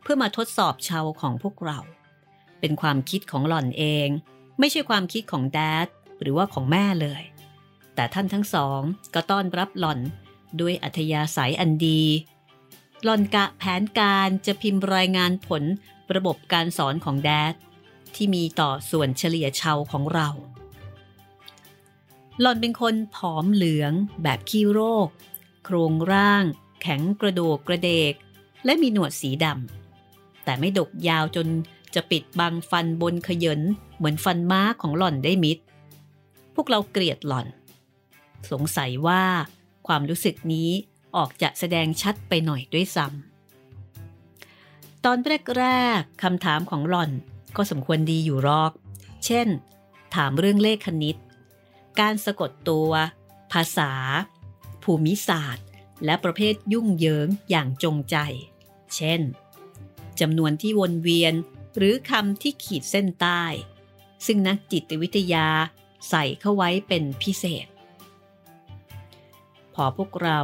[0.03, 1.78] เพื่อมาทดสอบเชาวน์ของพวกเรา
[2.61, 4.09] เป็นความคิดของหล่อนเอง
[4.59, 5.86] ไม่ใช่ความคิดของแด๊ด
[6.20, 7.22] หรือว่าของแม่เลย
[7.95, 8.80] แต่ท่านทั้งสอง
[9.14, 10.01] ก็ต้อนรับหล่อน
[10.61, 12.03] ด้วยอัธยาศัยอันดี
[13.05, 15.63] หลอนกะแผนการจะพิมพ์รายงานผล
[16.15, 17.55] ระบบการสอนของแดด
[18.15, 20.29] ที่มีต่อส่วนเฉลี่ยชาวของเรา
[22.41, 23.93] หล่อนเป็นคนผอมเหลือง
[24.23, 25.09] แบบขี้โรค
[25.65, 26.45] โครงร่าง
[26.83, 28.15] แข็งกระโดกกระเดก
[28.65, 31.47] และมีหนวดสีดำแต่ไม่ดกยาวจน
[31.95, 33.61] จะปิดบังฟันบนขยน
[33.97, 35.59] เหมือนฟันม้าของหล่อนได้มิด
[36.55, 37.47] พวกเราเกลียดหล่อน
[38.51, 39.23] สงสัยว่า
[39.87, 40.71] ความรู้สึกนี้
[41.17, 45.19] ออกจะแสดงชัดไปหน่อยด้วยซ้ำตอน
[45.59, 45.67] แร
[45.99, 47.11] กๆคำถามของหล่อน
[47.57, 48.73] ก็สมควรดีอยู่รอก
[49.25, 49.49] เช่น
[50.15, 51.17] ถามเรื่องเลขคณิต
[52.01, 52.91] การสะกดตัว
[53.53, 53.93] ภาษา
[54.83, 55.67] ภูมิศาสตร์
[56.05, 58.17] และประเภทยุ่งเหยิงอย่างจงใจ
[58.97, 59.21] เช่น
[60.21, 61.35] จำนวนที่วนเวียน
[61.77, 63.43] หรือคำที่ขีดเส้นใต้
[64.27, 65.47] ซึ่งนักจิตวิทยา
[66.09, 67.67] ใส่เข้าไว้เป็นพิเศษ
[69.75, 70.41] พอพวกเรา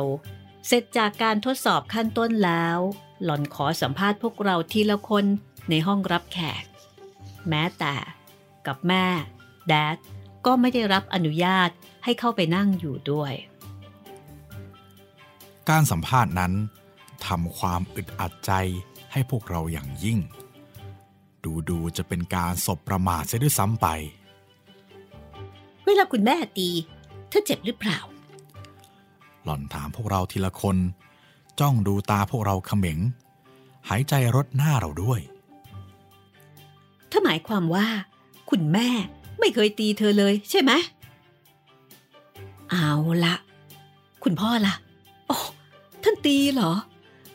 [0.66, 2.78] เสร็จจากการทดสอบขั้นต้นแล้ว
[3.22, 5.24] หล่อนขอสัมภาษณ์พวกเราทีละคน
[5.70, 6.64] ในห้องรับแขก
[7.48, 7.94] แม้แต่
[8.66, 9.06] กับแม่
[9.68, 9.96] แดด
[10.46, 11.70] ก็ไม่ได้รับอนุญาต
[12.04, 13.32] ให้เข้าไปนั่งอยู่ด้วย
[15.68, 16.52] การสัมภาษณ์นั้น
[17.26, 18.52] ทำความอึดอัดใจ
[19.12, 20.18] ให้พวกเราอย่างยิ่ง
[21.44, 23.86] ดูดูๆจะเป็นการสบประมาทเสียด้วยซ้ำไป
[25.84, 26.68] เวลาคุณแม่ตี
[27.28, 27.98] เธอเจ็บหรือเปล่า
[29.44, 30.76] หล่อนถามพวกเราทีละคน
[31.60, 32.98] จ้องดูตาพวกเราเขม็ง
[33.88, 35.20] หายใจรดหน้าเราด้วย
[37.10, 37.86] ถ้าหมายความว่า
[38.50, 38.88] คุณแม่
[39.38, 40.72] ไม่เคยตีเธอเลยใช่ไหม
[42.70, 42.90] เอา
[43.24, 43.34] ละ
[44.24, 44.74] คุณพ่อล่ะ
[45.26, 45.38] โอ้
[46.02, 46.72] ท่านตีเหรอ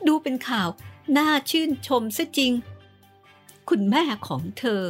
[0.08, 0.70] ดูเป็นข่าว
[1.18, 2.52] น่าชื่นชมซะจริง
[3.70, 4.84] คุณแม่ของเธอ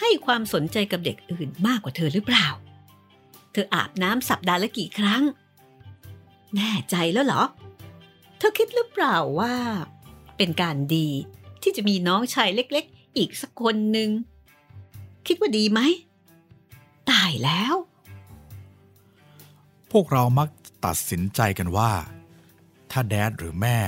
[0.00, 2.46] ให้ความสนใจกับเด็กอื่นมากกว่าเธอหรือเปล่า
[3.52, 5.22] เธออาบน้ำสัปดาห์ละกี่ครั้ง
[6.56, 7.42] แน่ใจแล้วเหรอ
[8.38, 9.54] เธอคิดหรือเปล่าว่า
[10.36, 11.08] เป็นการดี
[11.62, 14.10] ที่จะมีน้องชายเล็กๆ อีกสักคนหนึ่ง
[15.26, 15.80] คิดว่าดีไหม
[17.10, 17.74] ตายแล้ว
[19.92, 20.48] พวกเรามัก
[20.84, 21.92] ตัดสินใจกันว่า
[22.90, 23.78] ถ้าแดดหรือแม่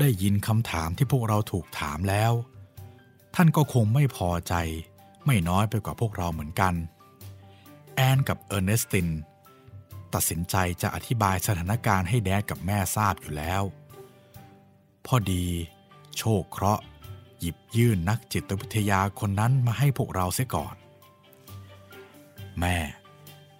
[0.00, 2.32] ได้ยินคำถามที่พวกเราถูกถามแล้ว
[3.34, 4.54] ท่านก็คงไม่พอใจ
[5.26, 6.74] ไม่น้อยไปกว่าพวกเราเหมือนกัน
[7.94, 9.08] แอนกับเออร์เนสติน
[10.14, 13.62] ตัดสินใจจะอธิบายสถานการณ์ให้แดดกับแม่ทราบอยู่แล้ว
[15.06, 15.46] พอดี
[16.18, 16.84] โชคเคราะห์
[17.38, 20.74] หยิบยื่นนักจิตวิทยาคนนั้นมาให้พวกเราเสียก่อน
[22.60, 22.76] แม่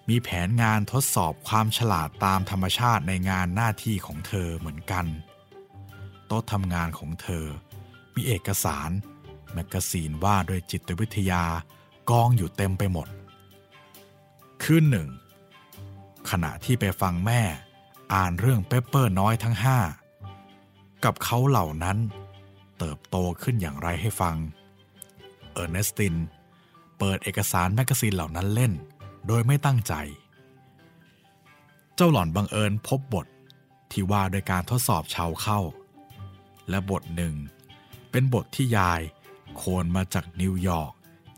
[0.09, 5.05] มีแผนงานทดสอบความฉลาดตามธรรมชาติในงานหน้าที่ของเธอเหมือนกัน
[6.27, 7.45] โต๊ะทำงานของเธอ
[8.15, 8.89] มีเอกสาร
[9.53, 11.43] แมกกาซีนว่าด้วยจิตวิทยา
[12.09, 13.07] กองอยู่เต็มไปหมด
[14.63, 15.09] คืนหนึ่ง
[16.31, 17.41] ขณะที่ไปฟังแม่
[18.13, 19.79] อ่านเรื่องเปปเปอร์น้อยทั้งห้า
[21.05, 21.97] กับเขาเหล่านั้น
[22.77, 24.35] เติบโตขึ้นอย่างไรให้ฟัง
[25.53, 26.15] เออร์เนสติน
[26.99, 28.73] เปิดเอกสารแมกกาซีนเหล่านั้นเล่น
[29.27, 29.93] โดยไม่ตั้งใจ
[31.95, 33.27] เจ้าหล่อนบังเอิญพบบท
[33.91, 35.59] ที่ว่าโดยการทดสอบเชาวน์เข้า
[36.69, 37.35] และบทหนึ่ง
[38.11, 40.91] เป็นบทที่ยายคนมาจากนิวยอร์ก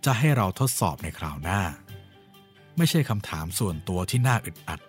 [0.06, 1.62] จะให้เราทดสอบในคราวหน้า
[2.78, 4.82] ไม่ใช่คำถามส่วนตัวที่น่าอึดอัด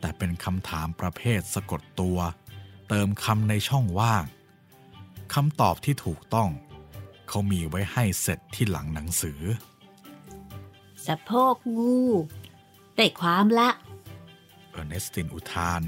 [0.00, 2.18] แต่เป็นคำถามประเภทสะกดตัว
[2.88, 4.24] เติมคำในช่องว่าง
[5.34, 6.50] คำตอบที่ถูกต้อง
[7.28, 9.40] เขามีไว้ให้เสร็จที่หลังหนังสือ
[11.06, 11.96] สะโพกงู
[12.96, 13.70] ได้ความละ
[14.70, 15.82] เออร์เนสตินอุทาน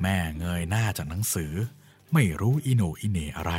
[0.00, 1.52] แม่เงยหน้าจากหนังสือ
[2.12, 3.52] ไม่รู้อิโนอิเนอะไร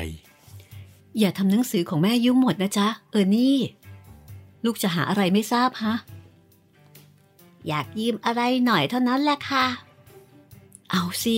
[1.19, 3.57] อย่าทำหนังสือของแม่ยุ่งหมดนะจ๊ะ เออนี่
[4.65, 5.95] ลูกจะหาอะไรไม่ทราบฮะ
[7.67, 9.65] อยากยืมอะไรหน่อยเท่านั้นแหละค่ะ
[10.91, 11.37] เอาสิ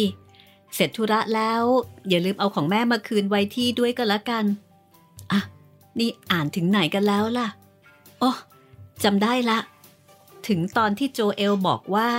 [0.76, 1.64] เสร็จธุระแล้ว
[2.10, 4.46] อย่าลืมเอาของแม่มาคืนไว้ที่ด้วยก็แล้วกัน
[5.32, 5.42] อะ
[6.00, 7.48] นี่อ่านถึงไหนกันแล้วล่ะ
[8.20, 8.32] โอ้
[9.04, 9.60] จำได้ละ
[10.48, 12.10] ถึงตอนที่โจเอลบอกว่า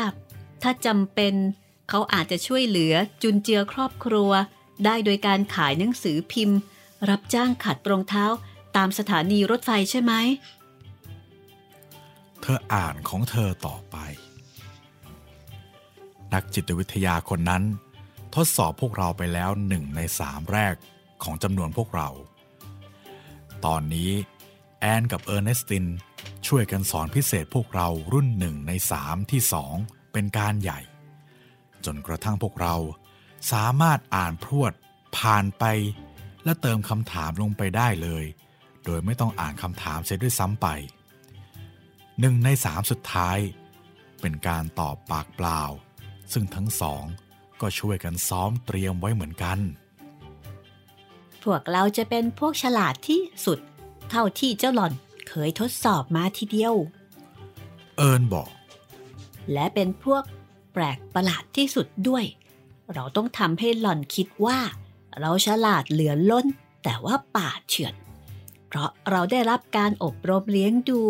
[0.62, 1.34] ถ้าจำเป็น
[1.88, 4.30] เขาอาจจะช่วยเหลือจุนเจือครอบครัว
[4.84, 6.59] ได้โดยการขายหนังสือพิมพ์
[7.09, 8.24] รับจ้างขัดรองเท้า
[8.76, 10.12] ตามสถานีรถไฟใช่ไหม
[12.47, 13.97] ธออ่านของเธอต่อไป
[16.34, 17.62] นักจิตวิทยาคนนั้น
[18.34, 20.74] ทดสอบพวกเราไปแล้วหนึ่งในสามแรก
[21.22, 22.09] ของจำนวนพวกเรา
[23.64, 24.11] ตอนนี้
[24.80, 25.84] แอนกับเออร์เนสติน
[26.47, 29.74] ช่วยกันสอนพิเศษพวกเรารุ่นหนึ่งในสามที่สอง
[30.12, 30.80] เป็นการใหญ่
[31.84, 32.74] จนกระทั่งพวกเรา
[33.53, 34.72] สามารถอ่านพรวด
[35.18, 35.64] ผ่านไป
[36.44, 38.24] และเติมคำถามลงไปได้เลย
[38.84, 40.66] โดยไม่ต้องอ่านคำถามเสียด้วยซ้ำไป
[42.20, 43.38] หนึ่งในสามสุดท้าย
[44.20, 45.62] เป็นการตอบปากเปล่า
[46.32, 47.04] ซึ่งทั้งสอง
[47.60, 49.58] ก็ช่วยกันซ้อมเตรียมไว้เหมือนกัน
[51.42, 53.58] พวกเราจะเป็นพวกฉลาดที่สุด
[54.10, 54.92] เท่าที่เจ้าหล่อน
[55.28, 56.74] เคยทดสอบมาทีเดียว
[57.96, 58.50] เอิญบอก
[59.52, 60.22] และเป็นพวก
[60.72, 62.24] แปลกประหลาดที่สุดด้วย
[62.94, 64.58] เราต้องทำให้หล่อนคิดว่า
[65.20, 66.46] เราฉลาดเหลือล้น
[66.84, 67.94] แต่ว่าป่าเฉือน
[68.68, 71.00] เพราะเราได้รับการอบรมเลี้ยงดู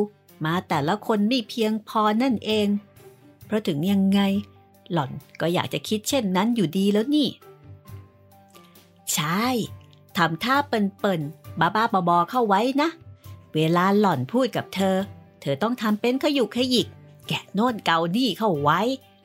[0.44, 2.68] มาแต่ละคนไม่เพียงพอนั่นเอง
[3.46, 4.20] เพราะถึงยังไง
[4.92, 5.10] หล่อน
[5.40, 7.28] ก็อยากจะคิดเช่นนั้นอยู่ดีแล้วนี่
[9.14, 9.46] ใช่
[10.16, 12.88] ทำท่าเปิ่นๆบ้าๆบอๆเข้าไว้นะ
[13.54, 14.96] เวลาหล่อนพูดกับเธอ
[15.40, 16.86] เธอต้องทำเป็นขยุกขยิก
[17.28, 18.80] แกะโน่นเกานี่เข้าไว้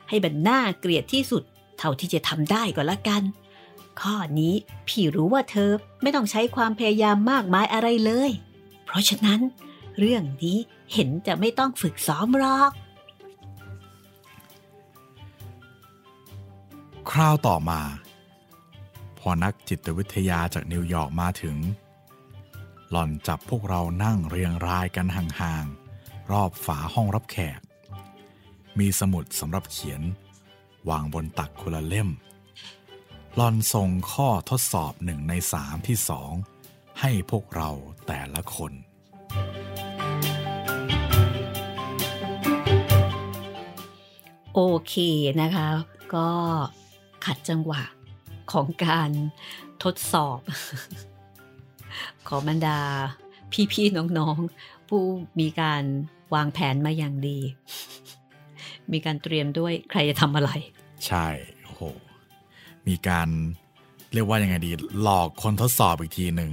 [0.08, 1.42] ให้มันน่าเกลียดที่สุด
[1.78, 3.22] เท่าที่จะทำได้ก็แล้วกัน
[4.00, 4.54] ข้อนี้
[4.88, 5.70] พี่รู้ว่าเธอ
[6.02, 8.30] ไม่ต้องใช้ความพยายามมากมายอะไรเลย
[8.84, 9.40] เพราะฉะนั้น
[9.98, 10.58] เรื่องนี้
[10.92, 12.72] เห็นจะไม่ต้องฝึกซ้อมหรอก
[17.10, 17.80] คราวต่อมา
[19.18, 21.56] พอนักจิตวิทยาจากนิวยอร์กมาถึง
[22.90, 27.60] หล่อนจับพวกเรานั่งเรียงรายกันห่างๆ รอบฝาห้องรับแขก
[28.78, 30.02] มีสมุดสำหรับเขียน
[30.88, 32.08] วางบนตักคนละเล่ม
[33.36, 36.32] หล่อนส่งข้อทดสอบหนึ่งในสามที่สอง
[37.00, 37.70] ให้พวกเรา
[38.06, 38.72] แต่ละคน
[44.54, 44.94] โอเค
[45.42, 45.68] นะคะ
[46.14, 46.28] ก็
[47.24, 47.82] ขัดจังหวะ
[48.52, 49.10] ของการ
[49.84, 50.40] ทดสอบ
[52.28, 52.78] ของบรรดา
[53.72, 55.02] พี่ๆน้องๆ ผู้
[55.40, 55.82] มีการ
[56.34, 57.38] วางแผนมาอย่างดี
[58.92, 60.50] มีการเตรียมด้วยใครจะทำอะไร
[61.06, 61.26] ใช่
[61.64, 61.82] โอ้โห
[62.88, 63.28] มีการ
[64.12, 64.70] เรียกว่ายังไงดี
[65.02, 66.52] หลอกคนทดสอบอีกทีหนึ่ง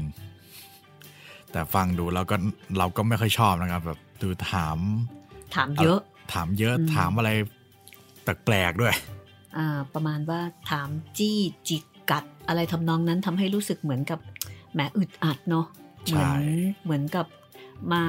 [1.51, 2.35] แต่ฟังดูแล้วก็
[2.77, 4.77] เราก็ไม่ค่อยชอบนะครับ แบบดูถาม
[5.55, 5.99] ถามเยอะ
[6.33, 7.29] ถามเยอะอืมถามอะไร
[8.45, 8.95] แปลกๆด้วย
[9.57, 14.19] อ่าประมาณว่าถามจี้จิกกัดอะไรทำนองนั้นทำให้รู้สึกเหมือนกับ
[14.73, 15.65] แหมอึดอัดเนาะ
[16.05, 16.33] เหใช่มือน
[16.83, 17.25] เหมือนกับ
[17.93, 18.03] มา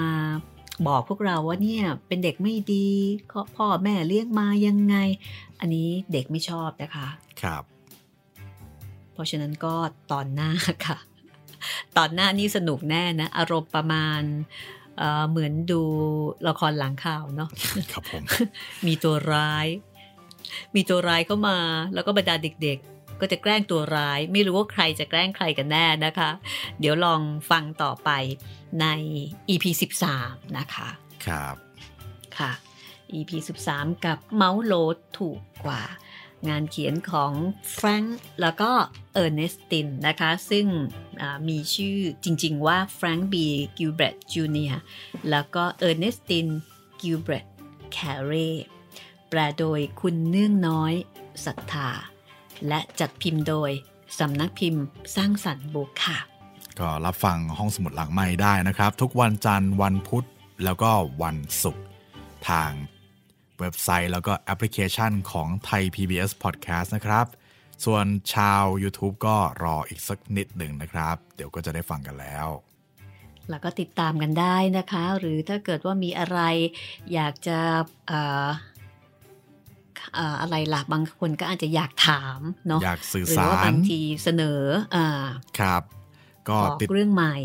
[0.88, 2.88] บอกพวกเราว่าเนี่ยเป็นเด็กไม่ดี
[3.32, 4.96] ก็พ่อแม่เลี้ยงมายังไง
[5.60, 7.08] อันนี้เด็กไม่ชอบนะคะ
[7.42, 7.62] ครับ
[9.12, 9.74] เพราะฉะนั้นก็
[10.12, 10.50] ตอนหน้า
[10.86, 10.98] ค่ะ
[11.96, 14.20] ตอนหน้านี่สนุกแน่นะ อารมณ์ประมาณ
[14.98, 15.82] เอ่อเหมือนดู
[16.48, 17.48] ละครหลังข่าวเนาะ
[17.92, 18.22] ครับผม
[18.86, 19.66] มีตัวร้าย
[20.74, 21.58] มีตัวร้ายเข้ามา
[21.94, 26.30] แล้วก็บรรดาเด็กๆ ก็จะแกล้งตัวร้าย ไม่รู้ว่าใครจะแกล้งใครกันแน่นะคะ
[26.80, 27.20] เดี๋ยวลอง
[27.50, 28.10] ฟังต่อไป
[28.80, 28.86] ใน
[29.48, 29.64] EP
[30.12, 30.88] 13 นะคะ
[31.26, 31.56] ครับ
[32.38, 32.52] ค่ะ
[33.14, 33.30] EP
[33.68, 35.82] 13 กับเมาส์โหลดถูกกว่า
[36.48, 37.32] งานเขียนของ
[37.72, 38.70] แฟรงค์แล้วก็
[39.14, 40.66] เออร์เนสตินนะคะ ซึ่ง
[41.48, 43.46] มีชื่อจริงๆว่าแฟรงค์บี
[43.78, 44.72] กิลเบรตจูเนียร์
[45.30, 46.46] แล้วก็เออร์เนสติน
[47.00, 47.46] กิลเบรต
[47.92, 48.32] แคร์เร
[49.30, 50.92] แปลโดยคุณเนื่องน้อย
[51.46, 51.88] ศรัทธา
[52.68, 53.70] และจัดพิมพ์โดย
[54.18, 54.82] สำนักพิมพ์
[55.16, 56.18] สร้างสรรค์บุ๊คส์ค่ะ
[56.78, 60.26] ก็รับฟังห้องสมุดหลังใหม่ได้นะครับ ทุกวันจันทร์วันพุธ
[60.64, 60.90] แล้วก็
[61.22, 61.84] วันศุกร์
[62.48, 62.70] ทาง
[63.60, 67.26] เว็บไซต์แล้วก็แอปพลิเคชันของไทย PBS Podcast นะครับ
[67.84, 72.48] ส่วนชาว YouTube ก็รออีกสักนิดหนึ่งนะครับ เดี๋ยวก็จะได้ฟังกันแล้ว
[73.50, 76.40] แล้วก็ติดตามกันได้นะคะ หรือถ้าเกิดว่ามีอะไร
[77.14, 77.58] อยากจะ
[80.40, 84.60] อะไรล่ะบางคนก็อาจจะอยากถามเนาะอยากสื่อสารหรือว่าบางทีเสนอ
[84.96, 85.24] อ่า
[85.58, 85.82] ครับ
[86.48, 87.36] ก็ติดเรื่องใหม่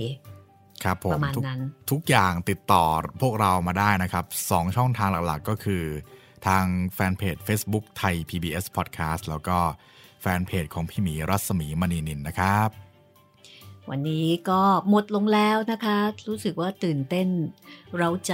[0.84, 1.60] ครับผมประมาณนั้น
[1.92, 2.86] ทุกอย่างติดต่อ
[3.22, 5.84] พวกเรามาได้นะครับสองช่องทางหลักๆ ก็คือ
[6.48, 9.58] ทางแฟนเพจ Facebook ไทย PBS Podcast แล้วก็
[10.22, 12.70] แฟนเพจของพี่หมีรัศมีมณีนินนะครับ
[13.90, 15.98] วันนี้ก็หมดลงแล้วนะคะ
[16.28, 17.28] รู้สึกว่าตื่นเต้น
[17.96, 18.34] เร้าใจ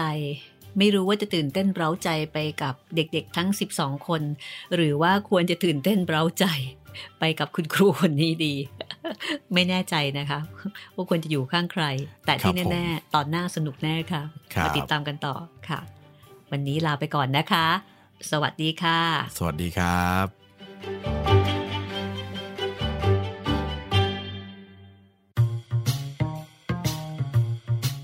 [0.78, 4.22] ไม่รู้ว่าจะตื่นเต้นเร้าใจไปกับเด็กๆทั้ง 12 คน
[4.76, 6.46] หรือว่าควรจะตื่นเต้นเร้าใจ
[7.20, 8.54] ไปกับคุณครูคนนี้ดี
[9.54, 10.40] ไม่แน่ใจนะคะ
[10.96, 11.84] ว่าควรจะอยู่ข้างใคร
[12.26, 14.22] แต่ที่แน่ๆตอนหน้าสนุกแน่ค่ะ
[14.64, 15.36] มาติดตามกันต่อ
[15.70, 15.80] ค่ะ
[16.52, 17.68] วันนี้ลาไปก่อนนะคะ
[18.32, 19.00] สวัสดีค่ะ
[19.38, 21.61] สวัสดีครับ